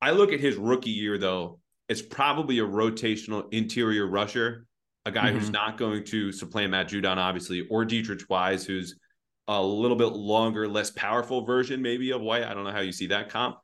[0.02, 4.66] I look at his rookie year though, it's probably a rotational interior rusher,
[5.04, 5.34] a guy Mhm.
[5.34, 8.98] who's not going to supplant Matt Judon, obviously, or Deatrich Wise, who's
[9.48, 12.42] a little bit longer, less powerful version, maybe of White.
[12.42, 13.58] I don't know how you see that comp.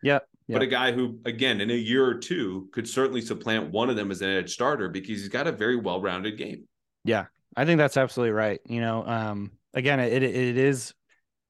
[0.49, 0.57] Yep.
[0.57, 3.97] But a guy who, again, in a year or two, could certainly supplant one of
[3.97, 6.67] them as an edge starter because he's got a very well-rounded game.
[7.05, 7.27] Yeah,
[7.57, 8.61] I think that's absolutely right.
[8.67, 10.95] You know, um, again, it it is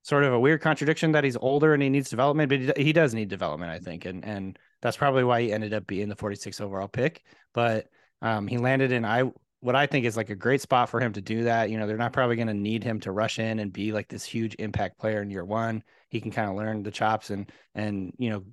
[0.03, 2.93] sort of a weird contradiction that he's older and he needs development, but he, he
[2.93, 6.17] does need development, I think, and and that's probably why he ended up being the
[6.17, 7.23] 46 overall pick.
[7.55, 7.87] But
[8.21, 11.13] um, he landed in I what I think is like a great spot for him
[11.13, 11.71] to do that.
[11.71, 14.09] You know, they're not probably going to need him to rush in and be like
[14.09, 15.85] this huge impact player in year one.
[16.09, 18.45] He can kind of learn the chops and and you know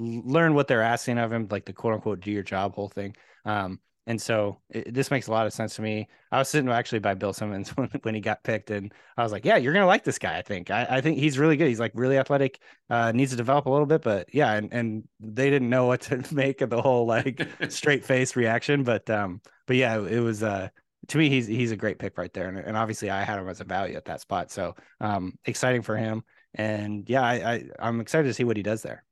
[0.00, 3.16] learn what they're asking of him, like the quote unquote do your job whole thing.
[3.44, 6.08] Um, and so it, this makes a lot of sense to me.
[6.32, 9.30] I was sitting actually by Bill Simmons when, when he got picked, and I was
[9.30, 10.36] like, "Yeah, you're gonna like this guy.
[10.38, 10.70] I think.
[10.70, 11.68] I, I think he's really good.
[11.68, 12.60] He's like really athletic.
[12.88, 16.00] Uh, needs to develop a little bit, but yeah." And and they didn't know what
[16.02, 20.42] to make of the whole like straight face reaction, but um, but yeah, it was
[20.42, 20.68] uh
[21.08, 23.48] to me he's he's a great pick right there, and, and obviously I had him
[23.48, 26.24] as a value at that spot, so um, exciting for him.
[26.54, 29.04] And yeah, I, I I'm excited to see what he does there.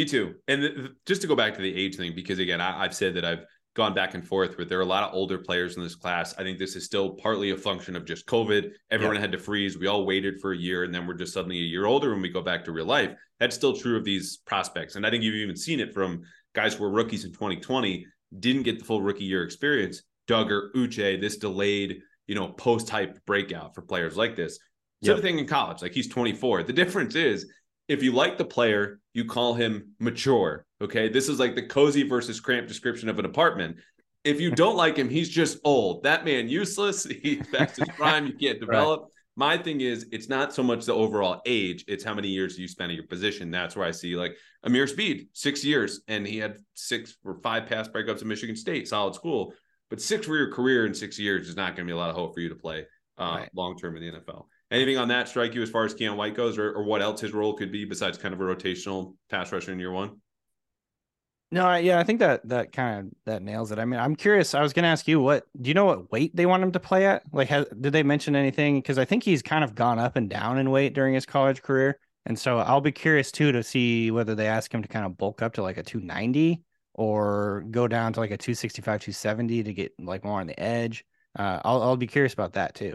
[0.00, 0.34] Me too.
[0.48, 2.94] And th- th- just to go back to the age thing, because again, I, I've
[2.94, 3.44] said that I've
[3.76, 6.34] gone back and forth with there are a lot of older players in this class.
[6.38, 8.70] I think this is still partly a function of just COVID.
[8.90, 9.76] Everyone had to freeze.
[9.76, 12.22] We all waited for a year and then we're just suddenly a year older when
[12.22, 13.10] we go back to real life.
[13.40, 14.96] That's still true of these prospects.
[14.96, 16.22] And I think you've even seen it from
[16.54, 18.06] guys who were rookies in 2020,
[18.38, 20.00] didn't get the full rookie year experience.
[20.28, 24.58] Dugger, Uche, this delayed, you know, post hype breakout for players like this.
[25.04, 25.22] Same Yep.
[25.22, 25.82] thing in college.
[25.82, 26.62] Like he's 24.
[26.62, 27.46] The difference is
[27.90, 30.64] if you like the player, you call him mature.
[30.80, 31.08] Okay.
[31.08, 33.76] This is like the cozy versus cramped description of an apartment.
[34.22, 36.04] If you don't like him, he's just old.
[36.04, 37.04] That man useless.
[37.22, 38.26] He's past his prime.
[38.26, 39.06] You can't develop.
[39.34, 42.68] My thing is, it's not so much the overall age, it's how many years you
[42.68, 43.50] spend at your position.
[43.50, 47.66] That's where I see like Ameer Speed, six years, and he had six or five
[47.66, 49.52] pass breakups at Michigan State, solid school.
[49.88, 52.10] But six for your career in six years is not going to be a lot
[52.10, 52.86] of hope for you to play
[53.18, 53.48] uh, Right.
[53.54, 54.46] long term in the NFL.
[54.70, 57.20] Anything on that strike you as far as Keion White goes, or, or what else
[57.20, 60.20] his role could be besides kind of a rotational pass rusher in year one?
[61.52, 63.80] No, I, yeah, I think that that kind of that nails it.
[63.80, 64.54] I mean, I'm curious.
[64.54, 66.70] I was going to ask you, what do you know what weight they want him
[66.72, 67.22] to play at?
[67.32, 68.76] Like, has, did they mention anything?
[68.76, 71.62] Because I think he's kind of gone up and down in weight during his college
[71.62, 75.04] career, and so I'll be curious too to see whether they ask him to kind
[75.04, 76.62] of bulk up to like a 290
[76.94, 81.04] or go down to like a 265, 270 to get like more on the edge.
[81.36, 82.94] Uh, I'll I'll be curious about that too.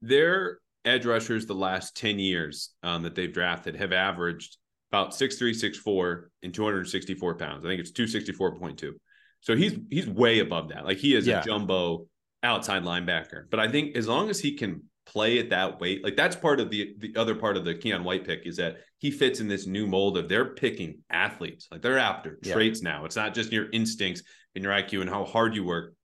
[0.00, 4.56] Their edge rushers the last 10 years um, that they've drafted have averaged
[4.90, 7.64] about 6'3, 6'4 and 264 pounds.
[7.64, 8.92] I think it's 264.2.
[9.40, 10.84] So he's he's way above that.
[10.84, 11.40] Like he is Yeah.
[11.40, 12.06] a jumbo
[12.42, 13.44] outside linebacker.
[13.50, 16.60] But I think as long as he can play at that weight, like that's part
[16.60, 19.48] of the the other part of the Keion White pick is that he fits in
[19.48, 21.66] this new mold of they're picking athletes.
[21.72, 22.52] Like they're after Yeah.
[22.52, 23.04] traits now.
[23.04, 24.22] It's not just your instincts
[24.54, 25.94] and your IQ and how hard you work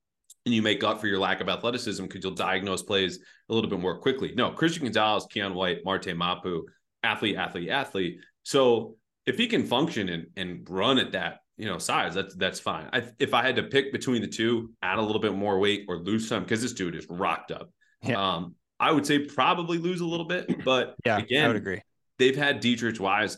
[0.48, 3.18] and you make up for your lack of athleticism because you'll diagnose plays
[3.50, 4.32] a little bit more quickly.
[4.34, 6.64] No, Christian Gonzalez, Keion White, Marte Mapu,
[7.02, 8.20] athlete, athlete, athlete.
[8.44, 12.60] So if he can function and and run at that, you know, size, that's that's
[12.60, 12.88] fine.
[12.94, 15.84] I, if I had to pick between the two, add a little bit more weight
[15.86, 17.70] or lose some, because this dude is rocked up.
[18.02, 18.14] Yeah.
[18.36, 21.82] Um, I would say probably lose a little bit, but Yeah, again, I would agree.
[22.18, 23.36] they've had Deatrich Wise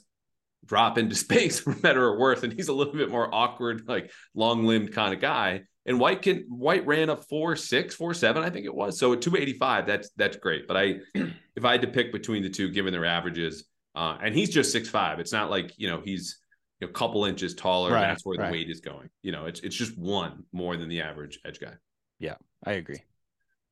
[0.66, 4.12] drop into space for better or worse, and he's a little bit more awkward, like
[4.34, 5.62] long limbed kind of guy.
[5.86, 8.98] And White can White ran a four six, four seven, I think it was.
[8.98, 10.68] So at 285, that's that's great.
[10.68, 13.64] But I if I had to pick between the two, given their averages,
[13.94, 16.38] uh, and he's just six five, it's not like you know he's
[16.80, 17.92] you know, a couple inches taller.
[17.92, 19.08] Right, that's where the weight is going.
[19.22, 21.72] You know, it's it's just one more than the average edge guy.
[22.18, 23.00] Yeah, I agree.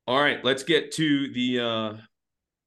[0.06, 1.92] All right, let's get to the uh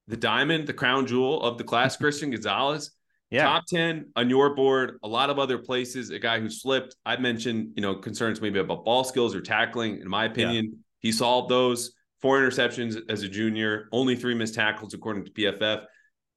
[0.07, 2.91] the diamond, the crown jewel of the class, Christian Gonzalez.
[3.31, 3.43] Yeah.
[3.43, 6.97] Top 10 on your board, a lot of other places, a guy who slipped.
[7.05, 10.01] I mentioned, you know, concerns maybe about ball skills or tackling.
[10.01, 11.93] In my opinion, he solved those.
[12.21, 15.85] Four interceptions as a junior, only three missed tackles according to PFF.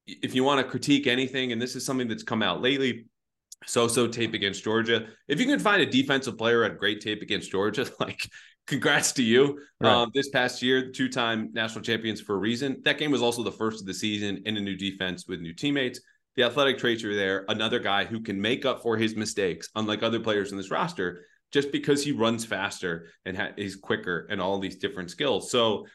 [0.07, 3.07] If you want to critique anything, and this is something that's come out lately,
[3.67, 5.07] so-so tape against Georgia.
[5.29, 8.29] If you can find a defensive player at great tape against Georgia, like
[8.67, 9.59] congrats to you.
[9.81, 9.92] Right.
[9.92, 12.81] Um, this past year, two-time national champions for a reason.
[12.85, 15.53] That game was also the first of the season in a new defense with new
[15.53, 16.01] teammates.
[16.37, 17.45] The athletic traits are there.
[17.49, 21.25] Another guy who can make up for his mistakes, unlike other players in this roster,
[21.53, 25.51] just because he runs faster and ha- is quicker and all these different skills.
[25.51, 25.87] So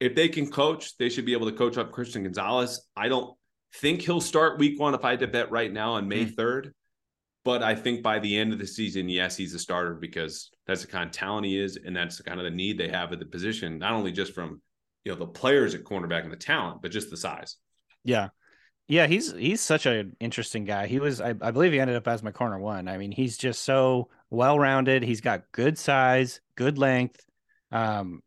[0.00, 2.80] if they can coach, they should be able to coach up Christian Gonzalez.
[2.96, 3.36] I don't
[3.76, 6.40] think he'll start week one if I had to bet right now on May hmm.
[6.40, 6.70] 3rd.
[7.44, 10.82] But I think by the end of the season, yes, he's a starter because that's
[10.82, 13.12] the kind of talent he is, and that's the kind of the need they have
[13.12, 14.62] at the position, not only just from
[15.04, 17.56] you know the players at cornerback and the talent, but just the size.
[18.04, 18.28] Yeah.
[18.88, 20.86] Yeah, he's he's such an interesting guy.
[20.86, 22.88] He was I, I believe he ended up as my corner one.
[22.88, 25.02] I mean, he's just so well rounded.
[25.02, 27.24] He's got good size, good length,
[27.70, 28.22] um,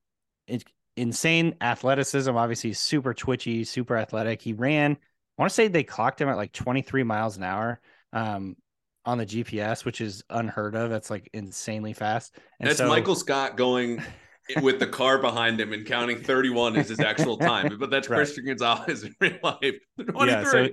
[0.97, 2.35] insane athleticism.
[2.35, 4.41] Obviously, he's super twitchy, super athletic.
[4.41, 4.93] He ran.
[4.93, 7.81] I want to say they clocked him at like 23 miles an hour
[8.13, 8.55] um,
[9.03, 10.89] on the GPS, which is unheard of.
[10.89, 12.37] That's like insanely fast.
[12.59, 14.01] And That's so, Michael Scott going
[14.61, 17.77] with the car behind him and counting 31 is his actual time.
[17.79, 18.17] But that's right.
[18.17, 19.75] Christian Gonzalez in real life.
[19.97, 20.25] 23.
[20.27, 20.69] Yeah, so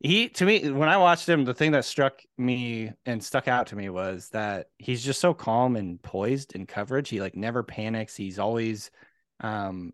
[0.00, 3.68] he to me when I watched him, the thing that struck me and stuck out
[3.68, 7.08] to me was that he's just so calm and poised in coverage.
[7.08, 8.14] He like never panics.
[8.14, 8.90] He's always
[9.40, 9.92] um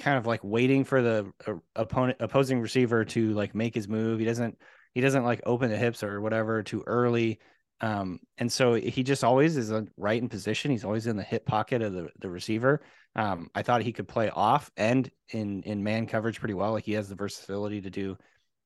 [0.00, 4.18] kind of like waiting for the uh, opponent opposing receiver to like make his move.
[4.18, 4.58] He doesn't
[4.92, 7.38] he doesn't like open the hips or whatever too early.
[7.80, 10.70] Um, and so he just always is right in position.
[10.70, 12.80] He's always in the hip pocket of the, the receiver.
[13.16, 16.72] Um, I thought he could play off and in in man coverage pretty well.
[16.72, 18.16] Like he has the versatility to do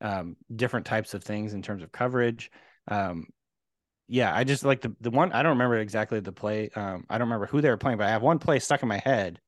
[0.00, 2.50] um, different types of things in terms of coverage.
[2.86, 3.26] Um,
[4.08, 5.32] yeah, I just like the the one.
[5.32, 6.70] I don't remember exactly the play.
[6.74, 8.88] Um, I don't remember who they were playing, but I have one play stuck in
[8.88, 9.40] my head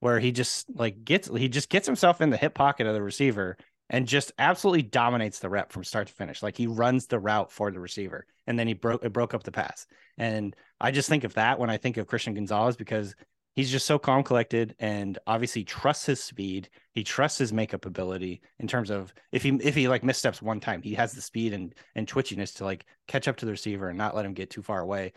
[0.00, 3.02] where he just like gets he just gets himself in the hip pocket of the
[3.02, 3.56] receiver
[3.92, 6.42] and just absolutely dominates the rep from start to finish.
[6.42, 9.44] Like he runs the route for the receiver, and then he broke it broke up
[9.44, 9.86] the pass.
[10.18, 13.14] And I just think of that when I think of Christian Gonzalez because
[13.54, 16.70] he's just so calm, collected, and obviously trusts his speed.
[16.92, 20.58] He trusts his makeup ability in terms of if he if he like missteps one
[20.58, 23.90] time, he has the speed and and twitchiness to like catch up to the receiver
[23.90, 25.12] and not let him get too far away,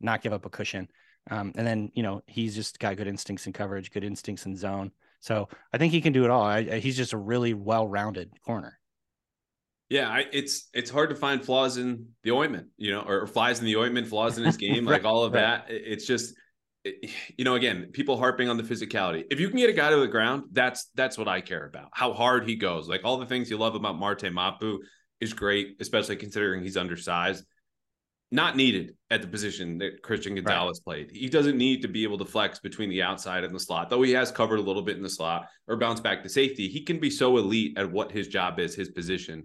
[0.00, 0.88] not give up a cushion.
[1.28, 4.56] Um, and then you know he's just got good instincts in coverage, good instincts in
[4.56, 4.92] zone.
[5.20, 6.42] So I think he can do it all.
[6.42, 8.78] I, I, he's just a really well-rounded corner.
[9.88, 13.60] Yeah, I, it's it's hard to find flaws in the ointment, you know, or flies
[13.60, 15.40] in the ointment, flaws in his game, right, like all of right.
[15.40, 15.66] that.
[15.68, 16.34] It's just,
[16.84, 19.24] you know, again, people harping on the physicality.
[19.30, 21.90] If you can get a guy to the ground, that's that's what I care about.
[21.92, 24.80] How hard he goes, like all the things you love about Marte Mapu
[25.20, 27.44] is great, especially considering he's undersized
[28.32, 31.06] not needed at the position that Christian Gonzalez right.
[31.06, 31.10] played.
[31.12, 34.02] He doesn't need to be able to flex between the outside and the slot, though
[34.02, 36.68] he has covered a little bit in the slot or bounce back to safety.
[36.68, 39.44] He can be so elite at what his job is, his position,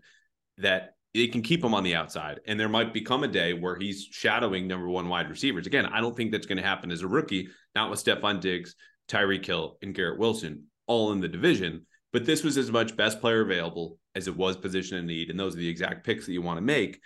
[0.57, 2.39] that it can keep him on the outside.
[2.47, 5.67] And there might become a day where he's shadowing number one wide receivers.
[5.67, 8.75] Again, I don't think that's going to happen as a rookie, not with Stefon Diggs,
[9.09, 11.85] Tyreek Hill, and Garrett Wilson all in the division.
[12.13, 15.29] But this was as much best player available as it was position in need.
[15.29, 16.99] And those are the exact picks that you want to make.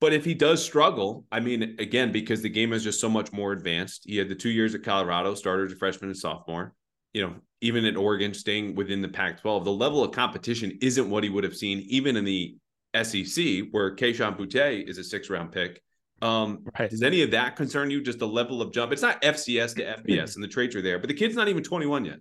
[0.00, 3.32] But if he does struggle, I mean, again, because the game is just so much
[3.32, 4.02] more advanced.
[4.06, 6.74] He had the two years at Colorado, started as a freshman and sophomore.
[7.12, 11.10] You know, even at Oregon, staying within the Pac 12, the level of competition isn't
[11.10, 12.56] what he would have seen even in the
[12.94, 15.82] SEC, where Kayshon Boutte is a six round pick.
[16.22, 16.90] Um, right.
[16.90, 18.02] Does any of that concern you?
[18.02, 18.92] Just the level of jump?
[18.92, 21.62] It's not FCS to FBS, and the traits are there, but the kid's not even
[21.62, 22.18] 21 yet.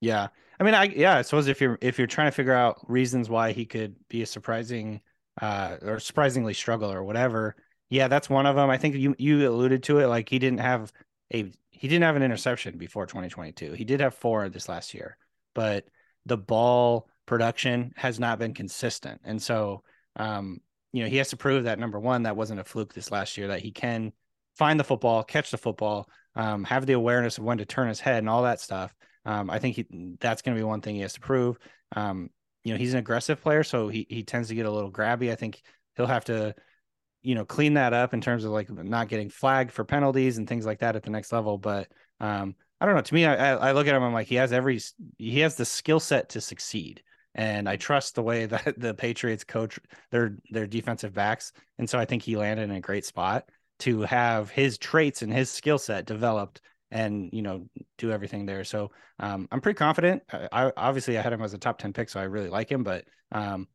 [0.00, 0.28] Yeah,
[0.60, 3.28] I mean, I yeah, I suppose if you're if you're trying to figure out reasons
[3.28, 5.00] why he could be a surprising
[5.40, 7.56] uh, or surprisingly struggle or whatever.
[7.90, 8.70] Yeah, that's one of them.
[8.70, 10.08] I think you you alluded to it.
[10.08, 10.92] Like he didn't have
[11.32, 13.72] a he didn't have an interception before 2022.
[13.72, 15.16] He did have four this last year,
[15.54, 15.84] but
[16.26, 19.20] the ball production has not been consistent.
[19.24, 19.82] And so,
[20.16, 20.60] um,
[20.92, 23.36] you know, he has to prove that number one, that wasn't a fluke this last
[23.36, 24.12] year, that he can
[24.56, 28.00] find the football, catch the football, um, have the awareness of when to turn his
[28.00, 28.92] head and all that stuff.
[29.24, 29.86] Um, I think he,
[30.18, 31.58] that's going to be one thing he has to prove.
[31.94, 32.30] Um,
[32.68, 35.32] you know, he's an aggressive player, so he he tends to get a little grabby.
[35.32, 35.62] I think
[35.96, 36.54] he'll have to,
[37.22, 40.46] you know, clean that up in terms of like not getting flagged for penalties and
[40.46, 41.56] things like that at the next level.
[41.56, 41.88] But
[42.20, 43.00] um, I don't know.
[43.00, 44.02] To me, I, I look at him.
[44.02, 44.80] I'm like, he has every
[45.16, 47.02] he has the skill set to succeed,
[47.34, 51.98] and I trust the way that the Patriots coach their their defensive backs, and so
[51.98, 53.48] I think he landed in a great spot
[53.78, 56.60] to have his traits and his skill set developed
[56.90, 57.66] and you know
[57.96, 58.64] do everything there.
[58.64, 60.22] So um, I'm pretty confident.
[60.32, 62.82] I, obviously I had him as a top ten pick, so I really like him.
[62.82, 63.68] But um,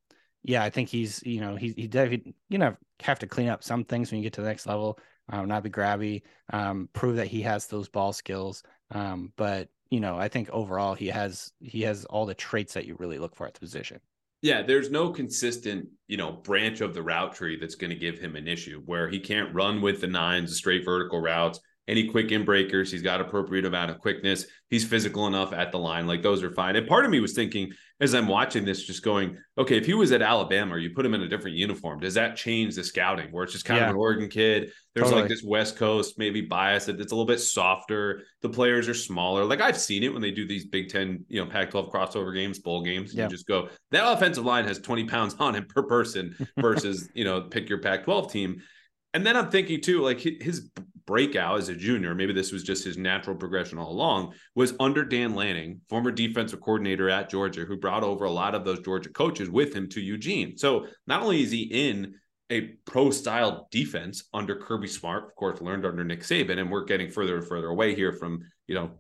[0.43, 3.64] yeah, I think he's you know he he definitely you know have to clean up
[3.64, 4.99] some things when you get to the next level.
[5.30, 8.61] Um, not be grabby, um, prove that he has those ball skills.
[8.91, 12.86] Um, but you know, I think overall he has he has all the traits that
[12.86, 13.99] you really look for at the position.
[14.41, 18.20] Yeah, there's no consistent, you know, branch of the route tree that's going to give
[18.20, 22.07] him an issue where he can't run with the nines, the straight vertical routes any
[22.07, 22.91] quick in breakers.
[22.91, 24.45] He's got appropriate amount of quickness.
[24.69, 26.07] He's physical enough at the line.
[26.07, 26.75] Like those are fine.
[26.75, 29.93] And part of me was thinking as I'm watching this, just going, okay, if he
[29.93, 32.84] was at Alabama or you put him in a different uniform, does that change the
[32.84, 33.86] scouting where it's just kind yeah.
[33.86, 34.71] of an Oregon kid?
[34.93, 35.21] There's totally.
[35.21, 38.23] like this West Coast maybe bias that it's a little bit softer.
[38.41, 39.45] The players are smaller.
[39.45, 42.34] Like I've seen it when they do these Big Ten, you know, Pac 12 crossover
[42.34, 43.13] games, bowl games.
[43.13, 43.23] Yeah.
[43.23, 47.23] You just go, that offensive line has 20 pounds on it per person versus, you
[47.25, 48.61] know, pick your Pac 12 team.
[49.13, 50.69] And then I'm thinking too, like his
[51.06, 55.04] breakout as a junior, maybe this was just his natural progression all along, was under
[55.04, 59.10] Dan Lanning, former defensive coordinator at Georgia, who brought over a lot of those Georgia
[59.10, 60.58] coaches with him to Eugene.
[60.58, 62.16] So not only is he in
[62.49, 66.86] a pro style defense under Kirby Smart, of course, learned under Nick Saban, and we're
[66.86, 68.91] getting further and further away here from you know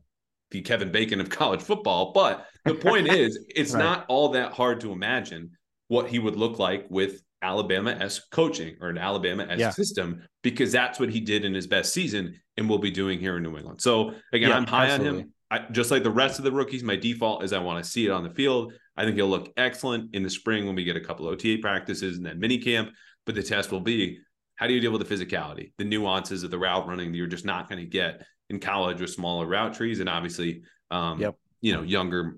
[0.51, 2.11] the Kevin Bacon of college football.
[2.13, 3.83] But the point is, it's right.
[3.83, 5.51] not all that hard to imagine
[5.87, 9.69] what he would look like with Alabama s coaching or an Alabama s yeah.
[9.69, 13.37] system because that's what he did in his best season and will be doing here
[13.37, 13.81] in New England.
[13.81, 15.09] So again, yeah, I'm high absolutely.
[15.09, 15.33] on him.
[15.51, 18.07] I, just like the rest of the rookies, my default is I want to see
[18.07, 18.73] it on the field.
[18.97, 22.17] I think he'll look excellent in the spring when we get a couple OTA practices
[22.17, 22.89] and then mini camp.
[23.25, 24.19] But the test will be
[24.55, 27.27] how do you deal with the physicality, the nuances of the route running that you're
[27.27, 31.35] just not going to get in college with smaller route trees and obviously, um, yep.
[31.61, 32.37] you know, younger,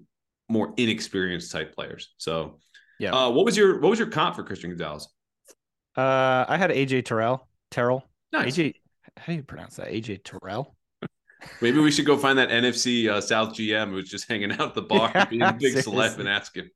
[0.49, 2.13] more inexperienced type players.
[2.17, 2.59] So,
[2.99, 3.11] yeah.
[3.11, 5.07] Uh, what was your what was your comp for Christian Gonzalez?
[5.95, 7.47] Uh, I had AJ Terrell.
[7.71, 8.05] Terrell.
[8.31, 8.57] Nice.
[8.57, 8.75] AJ.
[9.17, 9.87] How do you pronounce that?
[9.87, 10.75] AJ Terrell.
[11.61, 14.73] Maybe we should go find that NFC uh, South GM who's just hanging out at
[14.73, 16.69] the bar, yeah, being a big celeb, and ask him.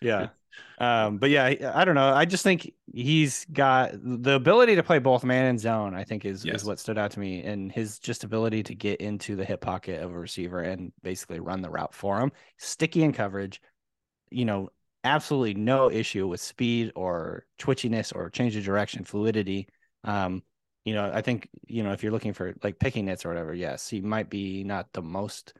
[0.00, 0.28] Yeah.
[0.78, 2.12] Um, but yeah, I don't know.
[2.12, 5.94] I just think he's got the ability to play both man and zone.
[5.94, 6.56] I think is yes.
[6.56, 9.62] is what stood out to me, and his just ability to get into the hip
[9.62, 12.30] pocket of a receiver and basically run the route for him.
[12.58, 13.62] Sticky in coverage,
[14.30, 14.68] you know,
[15.06, 19.68] absolutely no issue with speed or twitchiness or change of direction, fluidity.
[20.04, 20.42] Um,
[20.84, 23.54] you know, I think you know if you're looking for like picking nits or whatever,
[23.54, 25.54] yes, he might be not the most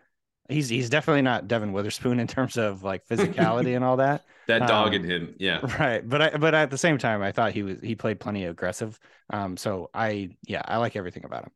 [0.49, 4.25] he's he's definitely not Devon Witherspoon in terms of like physicality and all that.
[4.47, 5.59] That dog um, in him, yeah.
[5.77, 8.45] Right, but I but at the same time, I thought he was he played plenty
[8.45, 8.97] aggressive.
[9.29, 11.51] Um, so I yeah, I like everything about him.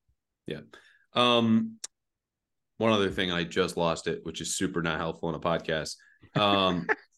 [0.49, 0.61] Yeah.
[1.14, 1.76] Um,
[2.78, 5.95] one other thing, I just lost it, which is super not helpful in a podcast.
[6.34, 6.88] Um,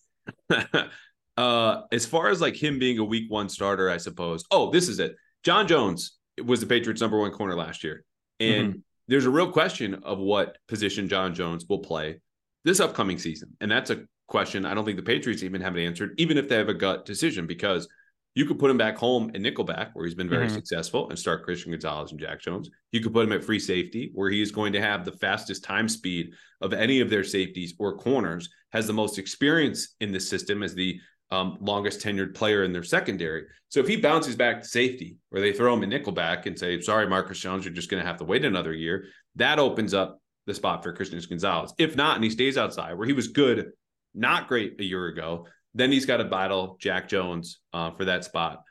[1.37, 4.45] uh, as far as like him being a week one starter, I suppose.
[4.51, 5.17] Oh, this is it.
[5.45, 8.05] John Jones was the Patriots' number one corner last year,
[8.41, 8.71] and.
[8.71, 12.21] Mm-hmm there's a real question of what position John Jones will play
[12.65, 13.55] this upcoming season.
[13.61, 16.49] And that's a question I don't think the Patriots even have it answered, even if
[16.49, 17.89] they have a gut decision, because
[18.35, 20.55] you could put him back home in nickelback, where he's been very mm-hmm.
[20.55, 22.71] successful, and start Christian Gonzalez and Jack Jones.
[22.91, 25.65] You could put him at free safety, where he is going to have the fastest
[25.65, 30.21] time speed of any of their safeties or corners, has the most experience in the
[30.21, 30.99] system as the
[31.31, 33.45] um, longest tenured player in their secondary.
[33.69, 36.81] So if he bounces back to safety, or they throw him a nickelback and say,
[36.81, 39.07] "Sorry, Marcus Jones, you're just going to have to wait another year,"
[39.37, 41.73] that opens up the spot for Christian Gonzalez.
[41.79, 43.73] If not, and he stays outside, where he was good,
[44.15, 48.25] not great a year ago, then he's got to battle Jack Jones uh, for that
[48.25, 48.63] spot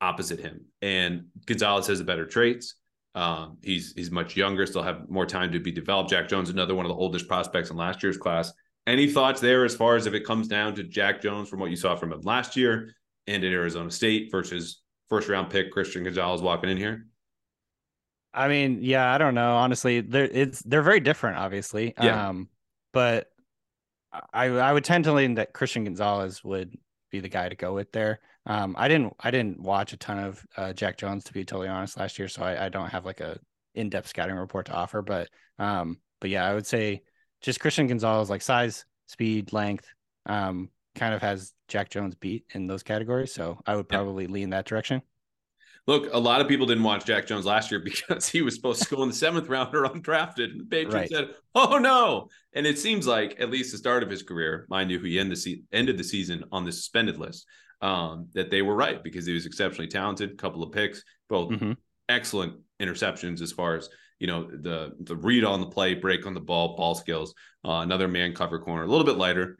[0.00, 0.66] opposite him.
[0.82, 2.74] And Gonzalez has the better traits.
[3.14, 6.10] Um, he's he's much younger, still have more time to be developed.
[6.10, 8.52] Jack Jones, another one of the oldest prospects in last year's class.
[8.86, 11.70] Any thoughts there as far as if it comes down to Jack Jones from what
[11.70, 12.94] you saw from him last year
[13.26, 17.06] and at Arizona State versus first round pick Christian Gonzalez walking in here?
[18.34, 19.56] I mean, yeah, I don't know.
[19.56, 21.94] Honestly, they're it's they're very different, obviously.
[22.00, 22.28] Yeah.
[22.28, 22.50] Um,
[22.92, 23.28] but
[24.32, 26.76] I I would tend to lean that Christian Gonzalez would
[27.10, 28.20] be the guy to go with there.
[28.46, 31.68] Um, I didn't I didn't watch a ton of uh, Jack Jones to be totally
[31.68, 33.38] honest last year, so I, I don't have like a
[33.74, 35.02] in depth scouting report to offer.
[35.02, 35.28] But
[35.58, 37.02] um, but yeah, I would say
[37.40, 39.86] just Christian Gonzalez, like size, speed, length,
[40.26, 43.32] um, kind of has Jack Jones beat in those categories.
[43.32, 44.30] So I would probably yeah.
[44.30, 45.02] lean that direction.
[45.86, 48.82] Look, a lot of people didn't watch Jack Jones last year because he was supposed
[48.82, 50.50] to go in the seventh round or undrafted.
[50.50, 51.08] And the Patriots right.
[51.10, 54.90] said, "Oh no!" And it seems like at least the start of his career, mind
[54.90, 57.46] you, he ended the, se- ended the season on the suspended list.
[57.82, 60.38] Um, that they were right because he was exceptionally talented.
[60.38, 61.72] Couple of picks, both mm-hmm.
[62.08, 66.32] excellent interceptions as far as you know the the read on the play, break on
[66.32, 67.34] the ball, ball skills.
[67.64, 69.58] Uh, another man cover corner, a little bit lighter,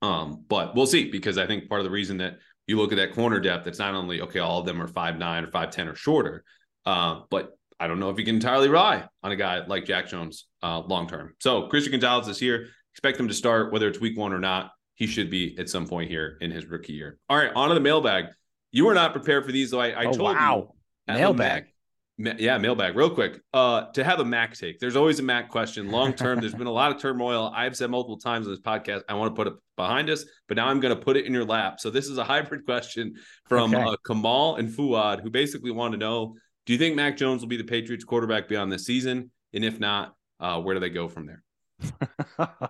[0.00, 2.96] um, but we'll see because I think part of the reason that you look at
[2.96, 5.70] that corner depth, it's not only okay, all of them are five nine or five
[5.70, 6.44] ten or shorter,
[6.86, 10.08] uh, but I don't know if you can entirely rely on a guy like Jack
[10.08, 11.34] Jones uh, long term.
[11.40, 12.68] So Christian Gonzalez is here.
[12.94, 14.70] Expect him to start, whether it's week one or not.
[14.94, 17.18] He should be at some point here in his rookie year.
[17.28, 18.26] All right, on to the mailbag.
[18.70, 19.80] You were not prepared for these, though.
[19.80, 20.74] I, I oh, told wow.
[21.08, 21.14] you.
[21.14, 21.71] Mailbag.
[22.18, 23.40] Yeah, mailbag, real quick.
[23.54, 25.90] Uh, to have a Mac take, there's always a Mac question.
[25.90, 27.50] Long term, there's been a lot of turmoil.
[27.54, 30.56] I've said multiple times on this podcast, I want to put it behind us, but
[30.56, 31.80] now I'm going to put it in your lap.
[31.80, 33.14] So this is a hybrid question
[33.48, 33.82] from okay.
[33.82, 36.36] uh, Kamal and Fuad, who basically want to know:
[36.66, 39.30] Do you think Mac Jones will be the Patriots quarterback beyond this season?
[39.54, 41.42] And if not, uh, where do they go from there?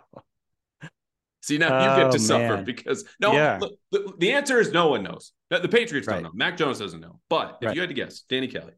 [1.43, 3.59] See, now you get to oh, suffer because no, yeah.
[3.61, 5.33] look, the, the, answer is no one knows.
[5.51, 6.15] The Patriots right.
[6.15, 6.31] don't know.
[6.35, 7.19] Mac Jones doesn't know.
[7.29, 7.75] But if right.
[7.75, 8.75] you had to guess, Danny Kelly.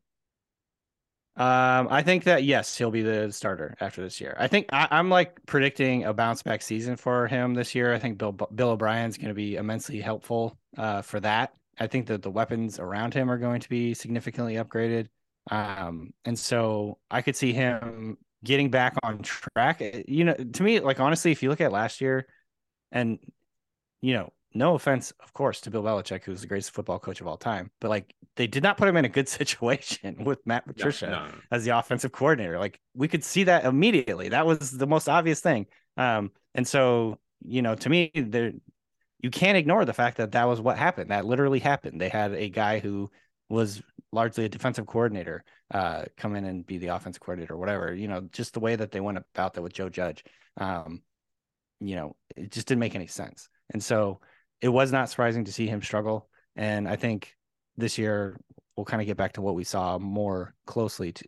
[1.36, 4.36] Um, I think that yes, he'll be the starter after this year.
[4.38, 7.92] I think I, am like predicting a bounce back season for him this year.
[7.92, 11.52] I think Bill Bill O'Brien's going to be immensely helpful uh, for that.
[11.78, 15.08] I think that the weapons around him are going to be significantly upgraded.
[15.50, 19.80] Um, and so I could see him getting back on track.
[19.80, 22.26] Eh, you know, to me, like honestly, if you look at last year,
[22.92, 23.18] and
[24.02, 27.26] you know, no offense, of course, to Bill Belichick, who's the greatest football coach of
[27.26, 30.66] all time, but like they did not put him in a good situation with Matt
[30.66, 32.58] Patricia No, no, as the offensive coordinator.
[32.58, 34.28] Like we could see that immediately.
[34.28, 35.66] That was the most obvious thing.
[35.96, 38.52] Um, and so you know, to me, there
[39.20, 41.10] you can't ignore the fact that that was what happened.
[41.10, 42.00] That literally happened.
[42.00, 43.10] They had a guy who
[43.48, 43.82] was
[44.12, 47.94] largely a defensive coordinator uh, come in and be the offensive coordinator, or whatever.
[47.94, 50.24] You know, just the way that they went about that with Joe Judge.
[50.56, 51.02] Um,
[51.80, 53.48] you know, it just didn't make any sense.
[53.70, 54.20] And so
[54.60, 56.28] it was not surprising to see him struggle.
[56.56, 57.34] And I think
[57.76, 58.38] this year
[58.76, 61.24] we'll kind of get back to what we saw more closely to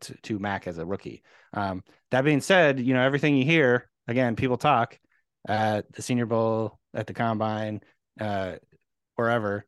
[0.00, 1.22] to, to Mac as a rookie.
[1.54, 4.98] Um, that being said, you know everything you hear again, people talk
[5.48, 7.80] at the Senior Bowl, at the Combine,
[8.20, 8.56] uh,
[9.16, 9.64] wherever.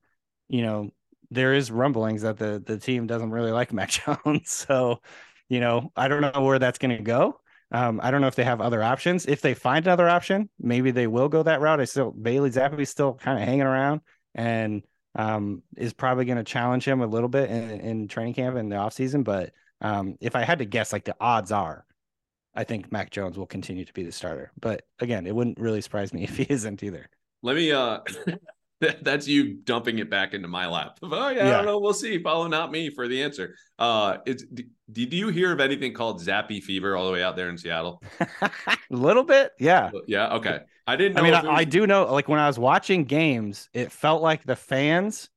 [0.49, 0.91] You know,
[1.31, 3.91] there is rumblings that the the team doesn't really like Mac
[4.25, 4.51] Jones.
[4.51, 5.01] So,
[5.49, 7.41] you know, I don't know where that's going to go.
[7.73, 9.25] Um, I don't know if they have other options.
[9.27, 11.81] If they find another option, maybe they will go that route.
[11.81, 14.03] I still Bailey Zappe's still kind of hanging around
[14.35, 14.83] and
[15.15, 18.69] um, is probably going to challenge him a little bit in, in training camp in
[18.69, 19.25] the offseason.
[19.25, 21.87] But um, if I had to guess, like the odds are,
[22.55, 24.53] I think Mac Jones will continue to be the starter.
[24.61, 27.09] But again, it wouldn't really surprise me if he isn't either.
[27.43, 28.01] Let me uh
[29.03, 30.99] that's you dumping it back into my lap.
[31.15, 31.79] Oh yeah, I don't know.
[31.79, 32.23] We'll see.
[32.23, 33.55] Follow not me for the answer.
[33.79, 37.37] Uh it's d- did you hear of anything called Zappe fever all the way out
[37.37, 38.03] there in Seattle?
[38.21, 38.51] a
[38.91, 39.91] little bit, yeah.
[40.07, 40.61] Yeah, okay.
[40.87, 43.69] I didn't know I mean, I, I do know, like when I was watching games,
[43.73, 45.31] it felt like the fans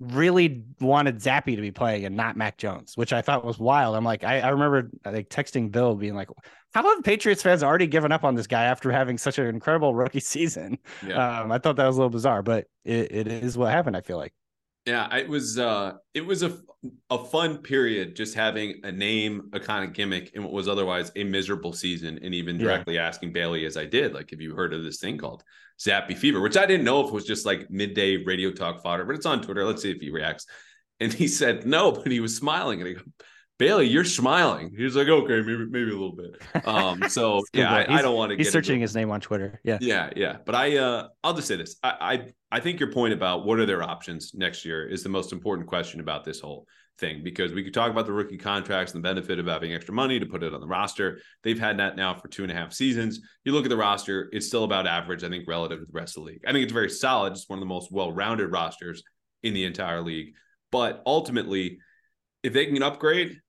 [0.00, 3.94] really wanted Zappe to be playing and not Mac Jones, which I thought was wild.
[3.94, 6.28] I'm like, I, I remember like texting Bill being like,
[6.74, 9.94] how have Patriots fans already given up on this guy after having such an incredible
[9.94, 10.78] rookie season?
[11.06, 11.40] yeah.
[11.40, 13.96] Um, I thought that was a little bizarre, but it, it is what happened.
[13.96, 14.32] I feel like.
[14.86, 16.58] Yeah, it was uh it was a
[17.08, 21.10] a fun period just having a name, a kind of gimmick in what was otherwise
[21.16, 22.64] a miserable season and even Yeah.
[22.66, 25.42] directly asking Bailey as I did, like have you heard of this thing called
[25.80, 29.06] Zappe Fever, which I didn't know if it was just like midday radio talk fodder,
[29.06, 29.64] but it's on Twitter.
[29.64, 30.44] Let's see if he reacts.
[31.00, 33.00] And he said no, but he was smiling and I go,
[33.56, 34.72] Bailey, you're smiling.
[34.76, 36.66] He's like, okay, maybe maybe a little bit.
[36.66, 37.72] Um, so yeah.
[37.72, 39.60] I, I don't want to He's searching his name on Twitter.
[39.62, 39.78] Yeah.
[39.80, 40.38] yeah, yeah.
[40.44, 41.76] But I uh I'll just say this.
[41.82, 41.96] I,
[42.50, 45.32] I I think your point about what are their options next year is the most
[45.32, 46.66] important question about this whole
[46.98, 49.94] thing because we could talk about the rookie contracts and the benefit of having extra
[49.94, 51.20] money to put it on the roster.
[51.42, 53.20] They've had that now for two and a half seasons.
[53.44, 56.16] You look at the roster, it's still about average, I think, relative to the rest
[56.16, 56.42] of the league.
[56.46, 57.32] I think it's very solid.
[57.32, 59.02] It's one of the most well-rounded rosters
[59.42, 60.34] in the entire league.
[60.70, 61.78] But ultimately,
[62.42, 63.40] if they can upgrade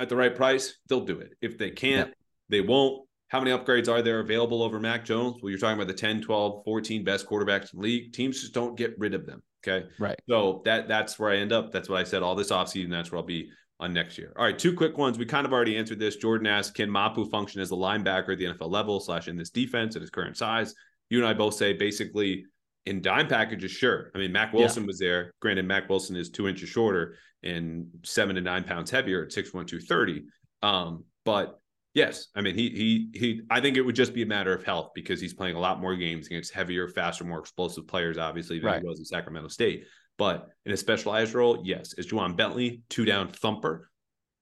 [0.00, 1.32] at the right price, they'll do it.
[1.40, 2.12] If they can't,
[2.48, 3.06] they won't.
[3.28, 5.36] How many upgrades are there available over Mac Jones?
[5.42, 8.12] Well, you're talking about the 10, 12, 14 best quarterbacks in the league.
[8.14, 9.42] Teams just don't get rid of them.
[9.66, 9.86] Okay.
[9.98, 10.18] Right.
[10.28, 11.72] So that that's where I end up.
[11.72, 12.90] That's what I said all this offseason.
[12.90, 14.32] That's where I'll be on next year.
[14.36, 15.18] All right, two quick ones.
[15.18, 16.16] We kind of already answered this.
[16.16, 19.50] Jordan asked, can Mapu function as a linebacker at the NFL level slash in this
[19.50, 20.74] defense at his current size?
[21.10, 22.44] You and I both say basically
[22.88, 24.10] in dime packages, sure.
[24.14, 25.32] I mean, Mack Wilson was there.
[25.40, 29.66] Granted, Mack Wilson is two inches shorter and seven to nine pounds heavier at 6'1",
[29.66, 30.24] 230.
[30.62, 31.60] Um, but
[31.94, 33.42] yes, I mean, he he he.
[33.50, 35.80] I think it would just be a matter of health because he's playing a lot
[35.80, 38.82] more games against heavier, faster, more explosive players, obviously, than Right.
[38.82, 39.84] he was in Sacramento State.
[40.16, 41.94] But in a specialized role, yes.
[41.96, 43.88] Is Ja'Whaun Bentley two down thumper?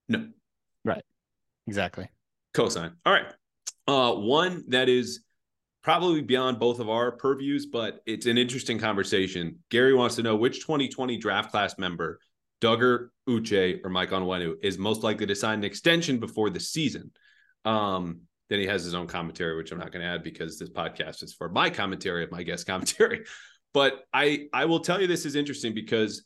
[0.09, 0.29] No,
[0.85, 1.03] right,
[1.67, 2.09] Exactly.
[2.55, 2.93] cosign.
[3.05, 3.27] All right.
[3.89, 5.21] Uh, one that is
[5.87, 9.57] probably beyond both of our purviews, but it's an interesting conversation.
[9.71, 12.19] Gary wants to know which 2020 draft class member,
[12.61, 17.13] Dugger, Uche, or Mike Onwenu, is most likely to sign an extension before the season.
[17.65, 20.71] Um, then he has his own commentary, which I'm not going to add because this
[20.71, 23.25] podcast is for my commentary of my guest commentary.
[23.75, 26.25] But I I will tell you this is interesting because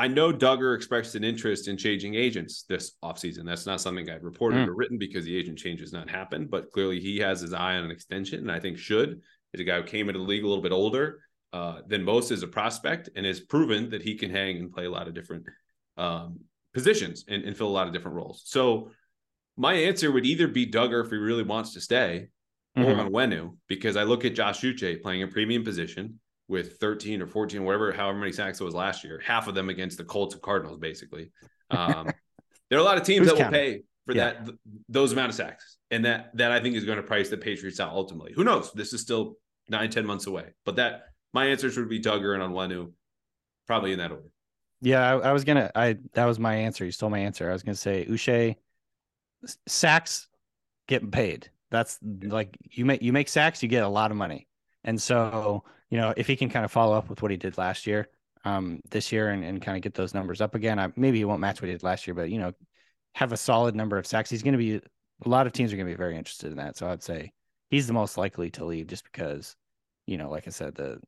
[0.00, 3.44] I know Dugger expressed an interest in changing agents this offseason.
[3.44, 4.68] That's not something I've reported Mm.
[4.68, 7.76] or written because the agent change has not happened, but clearly he has his eye
[7.76, 9.20] on an extension, and I think should.
[9.52, 11.20] He's a guy who came into the league a little bit older
[11.52, 14.84] uh, than most as a prospect and has proven that he can hang and play
[14.84, 15.46] a lot of different
[15.96, 16.38] um,
[16.74, 18.42] positions and, and fill a lot of different roles.
[18.44, 18.90] So
[19.56, 22.28] my answer would either be Dugger if he really wants to stay,
[22.76, 23.08] or Mhm.
[23.10, 27.62] Onwenu, because I look at Josh Uche playing a premium position with 13 or 14,
[27.64, 30.42] whatever, however many sacks it was last year, half of them against the Colts and
[30.42, 31.30] Cardinals, basically.
[31.70, 32.10] Um,
[32.70, 34.24] there are a lot of teams Who's that will pay for Yeah.
[34.24, 35.76] that th- those amount of sacks.
[35.90, 38.32] And that that I think is going to price the Patriots out ultimately.
[38.34, 38.72] Who knows?
[38.72, 39.36] This is still
[39.68, 40.46] nine, 10 months away.
[40.64, 42.92] But that my answers would be Dugger and Onwenu,
[43.66, 44.30] probably in that order.
[44.80, 45.70] Yeah, I, I was gonna.
[45.74, 46.84] I that was my answer.
[46.84, 47.48] You stole my answer.
[47.48, 48.56] I was gonna say Uche
[49.66, 50.28] sacks
[50.86, 51.50] getting paid.
[51.70, 54.46] That's like you make you make sacks, you get a lot of money.
[54.84, 57.58] And so you know if he can kind of follow up with what he did
[57.58, 58.08] last year,
[58.44, 60.78] um, this year, and, and kind of get those numbers up again.
[60.78, 62.52] I, maybe he won't match what he did last year, but you know,
[63.14, 64.30] have a solid number of sacks.
[64.30, 66.76] He's gonna be a lot of teams are gonna be very interested in that.
[66.76, 67.32] So I'd say
[67.70, 69.56] he's the most likely to leave just because,
[70.06, 71.00] you know, like I said, the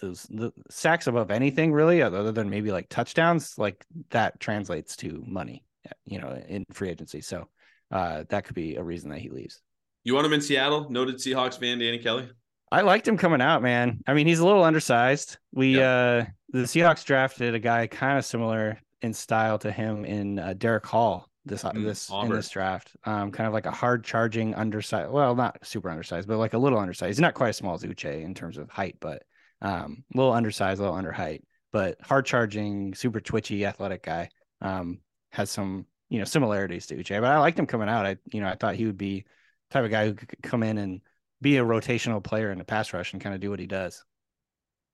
[0.00, 5.22] those the sacks above anything really, other than maybe like touchdowns, like that translates to
[5.26, 5.64] money,
[6.04, 7.20] you know, in free agency.
[7.20, 7.48] So
[7.90, 9.60] uh, that could be a reason that he leaves.
[10.04, 10.88] You want him in Seattle?
[10.88, 12.30] Noted Seahawks fan, Danny Kelly.
[12.72, 14.00] I liked him coming out, man.
[14.06, 15.38] I mean, he's a little undersized.
[15.52, 20.38] We uh the Seahawks drafted a guy kind of similar in style to him in
[20.38, 22.30] uh, Derick Hall this mm, this Auburn.
[22.30, 22.96] in this draft.
[23.04, 25.10] Um, kind of like a hard charging undersized.
[25.10, 27.10] Well, not super undersized, but like a little undersized.
[27.10, 29.22] He's not quite as small as Uche in terms of height, but
[29.62, 34.28] um, a little undersized, a little under height, but hard charging, super twitchy, athletic guy.
[34.60, 35.00] Um,
[35.30, 38.06] has some you know similarities to Uche, but I liked him coming out.
[38.06, 39.24] I you know I thought he would be
[39.70, 41.00] type of guy who could come in and
[41.42, 44.04] be a rotational player in the pass rush and kind of do what he does.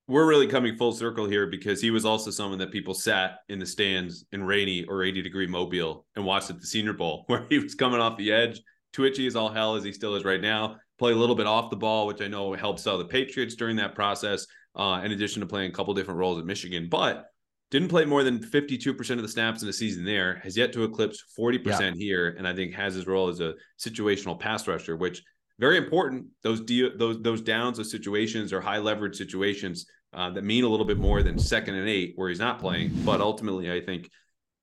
[0.07, 3.59] We're really coming full circle here because he was also someone that people sat in
[3.59, 7.45] the stands in rainy or 80 degree Mobile and watched at the Senior Bowl, where
[7.49, 8.61] he was coming off the edge,
[8.93, 10.77] twitchy as all hell as he still is right now.
[10.97, 13.75] Play a little bit off the ball, which I know helped sell the Patriots during
[13.75, 14.47] that process.
[14.75, 17.31] Uh, in addition to playing a couple different roles at Michigan, but
[17.71, 20.83] didn't play more than 52% of the snaps in the season there, has yet to
[20.83, 21.91] eclipse 40% yeah.
[21.97, 25.23] here, and I think has his role as a situational pass rusher, which
[25.59, 26.27] very important.
[26.43, 30.67] Those de- those those downs, those situations are high leverage situations uh, that mean a
[30.67, 32.91] little bit more than second and eight where he's not playing.
[33.03, 34.09] But ultimately, I think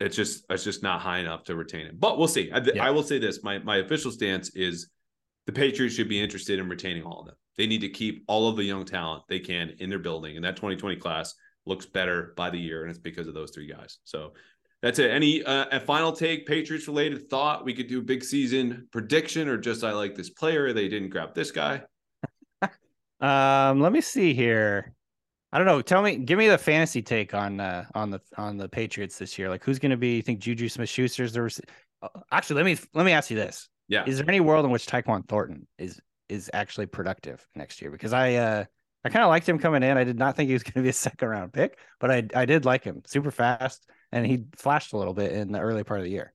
[0.01, 1.97] it's just it's just not high enough to retain him.
[1.99, 2.51] But we'll see.
[2.53, 2.85] I, yeah.
[2.85, 4.91] I will say this: my my official stance is
[5.47, 7.37] the Patriots should be interested in retaining all of them.
[7.57, 10.45] They need to keep all of the young talent they can in their building, and
[10.45, 11.35] that 2020 class
[11.67, 13.99] looks better by the year, and it's because of those three guys.
[14.05, 14.33] So
[14.85, 15.11] that's it.
[15.11, 17.65] Any uh, a final take, Patriots related thought?
[17.65, 20.75] We could do a big season prediction, or just I like this player.
[20.75, 21.81] They didn't grab this guy.
[23.23, 24.93] um, let me see here.
[25.55, 25.81] I don't know.
[25.81, 29.39] Tell me, give me the fantasy take on uh, on the on the Patriots this
[29.39, 29.49] year.
[29.49, 30.17] Like, who's going to be?
[30.17, 31.41] You think Juju Smith Schuster's the?
[31.41, 31.71] Rec-
[32.03, 33.71] uh, actually, let me let me ask you this.
[33.89, 34.05] Yeah.
[34.07, 37.91] Is there any world in which Tyquan Thornton is is actually productive next year?
[37.91, 38.65] Because I uh
[39.03, 39.97] I kind of liked him coming in.
[39.97, 42.25] I did not think he was going to be a second round pick, but I
[42.35, 43.01] I did like him.
[43.07, 46.33] Super fast and he flashed a little bit in the early part of the year.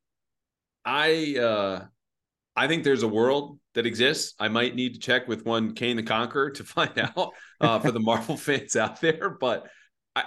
[0.86, 1.86] I uh
[2.56, 4.36] I think there's a world that exists.
[4.38, 7.92] I might need to check with one Kang the Conqueror to find out uh, for
[7.92, 9.30] the Marvel fans out there.
[9.30, 9.68] But
[10.16, 10.26] I,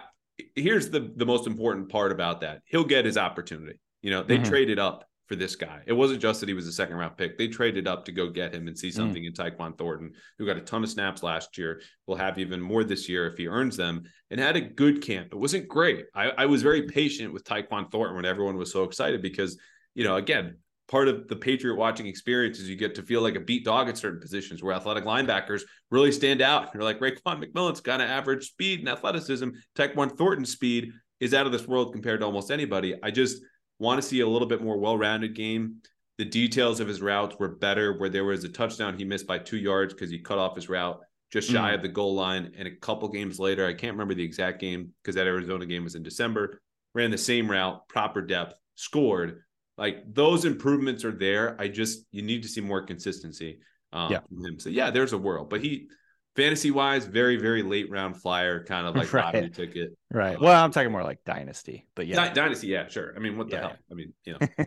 [0.54, 3.78] here's the the most important part about that: he'll get his opportunity.
[4.00, 4.44] You know, they mm-hmm.
[4.44, 5.80] traded up for this guy.
[5.86, 7.38] It wasn't just that he was a second round pick.
[7.38, 8.94] They traded up to go get him and see mm.
[8.94, 9.28] something mm.
[9.28, 12.84] in Tyquan Thornton, who got a ton of snaps last year, will have even more
[12.84, 15.28] this year if he earns them, and had a good camp.
[15.32, 16.04] It wasn't great.
[16.14, 19.56] I, I was very patient with Tyquan Thornton when everyone was so excited because,
[19.94, 23.36] you know, again, part of the Patriot watching experience is you get to feel like
[23.36, 26.74] a beat dog at certain positions where athletic linebackers really stand out.
[26.74, 29.48] You're like Raekwon McMillan's kind of average speed and athleticism.
[29.78, 32.96] Tyquan Thornton's speed is out of this world compared to almost anybody.
[33.02, 33.40] I just
[33.82, 35.82] Want to see a little bit more well-rounded game.
[36.18, 37.98] The details of his routes were better.
[37.98, 40.68] Where there was a touchdown he missed by two yards because he cut off his
[40.68, 41.00] route
[41.32, 41.74] just shy mm.
[41.74, 42.52] of the goal line.
[42.56, 45.82] And a couple games later, I can't remember the exact game because that Arizona game
[45.82, 46.60] was in December.
[46.94, 49.42] Ran the same route, proper depth, scored.
[49.78, 51.56] Like those improvements are there.
[51.58, 53.60] I just you need to see more consistency
[53.92, 54.20] um, yeah.
[54.28, 54.60] from him.
[54.60, 55.88] So yeah, there's a world, but he
[56.36, 59.24] fantasy wise, very, very late round flyer, kind of like right.
[59.24, 59.96] lottery ticket.
[60.10, 60.36] Right.
[60.36, 62.68] Um, well, I'm talking more like dynasty, but yeah, dynasty.
[62.68, 63.14] Yeah, sure.
[63.16, 63.76] I mean, what the yeah, hell?
[63.90, 64.38] I mean, you know,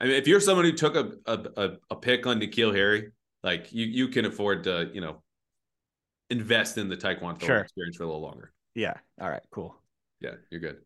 [0.00, 3.12] I mean, if you're someone who took a, a, a pick on N'Keal Harry,
[3.42, 5.22] like you, you can afford to, you know,
[6.30, 7.58] invest in the Tyquan sure.
[7.58, 8.52] experience for a little longer.
[8.74, 8.94] Yeah.
[9.20, 9.42] All right.
[9.50, 9.76] Cool.
[10.20, 10.78] Yeah, you're good.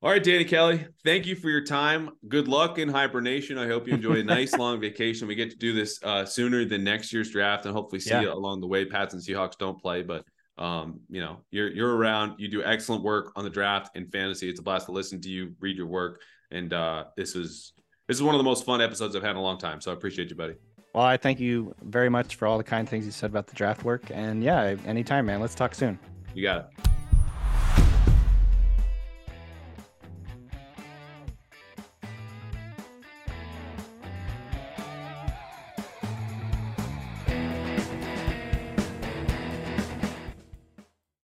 [0.00, 2.10] All right, Danny Kelly, thank you for your time.
[2.28, 3.58] Good luck in hibernation.
[3.58, 5.26] I hope you enjoy a nice long vacation.
[5.26, 8.20] We get to do this uh, sooner than next year's draft, and hopefully see yeah.
[8.20, 8.84] you along the way.
[8.84, 10.24] Pats and Seahawks don't play, but
[10.56, 12.38] um, you know you're you're around.
[12.38, 14.48] You do excellent work on the draft and fantasy.
[14.48, 16.22] It's a blast to listen to you, read your work,
[16.52, 17.72] and uh, this is
[18.06, 19.80] this is one of the most fun episodes I've had in a long time.
[19.80, 20.54] So I appreciate you, buddy.
[20.94, 23.56] Well, I thank you very much for all the kind things you said about the
[23.56, 25.40] draft work, and yeah, anytime, man.
[25.40, 25.98] Let's talk soon.
[26.34, 26.87] You got it.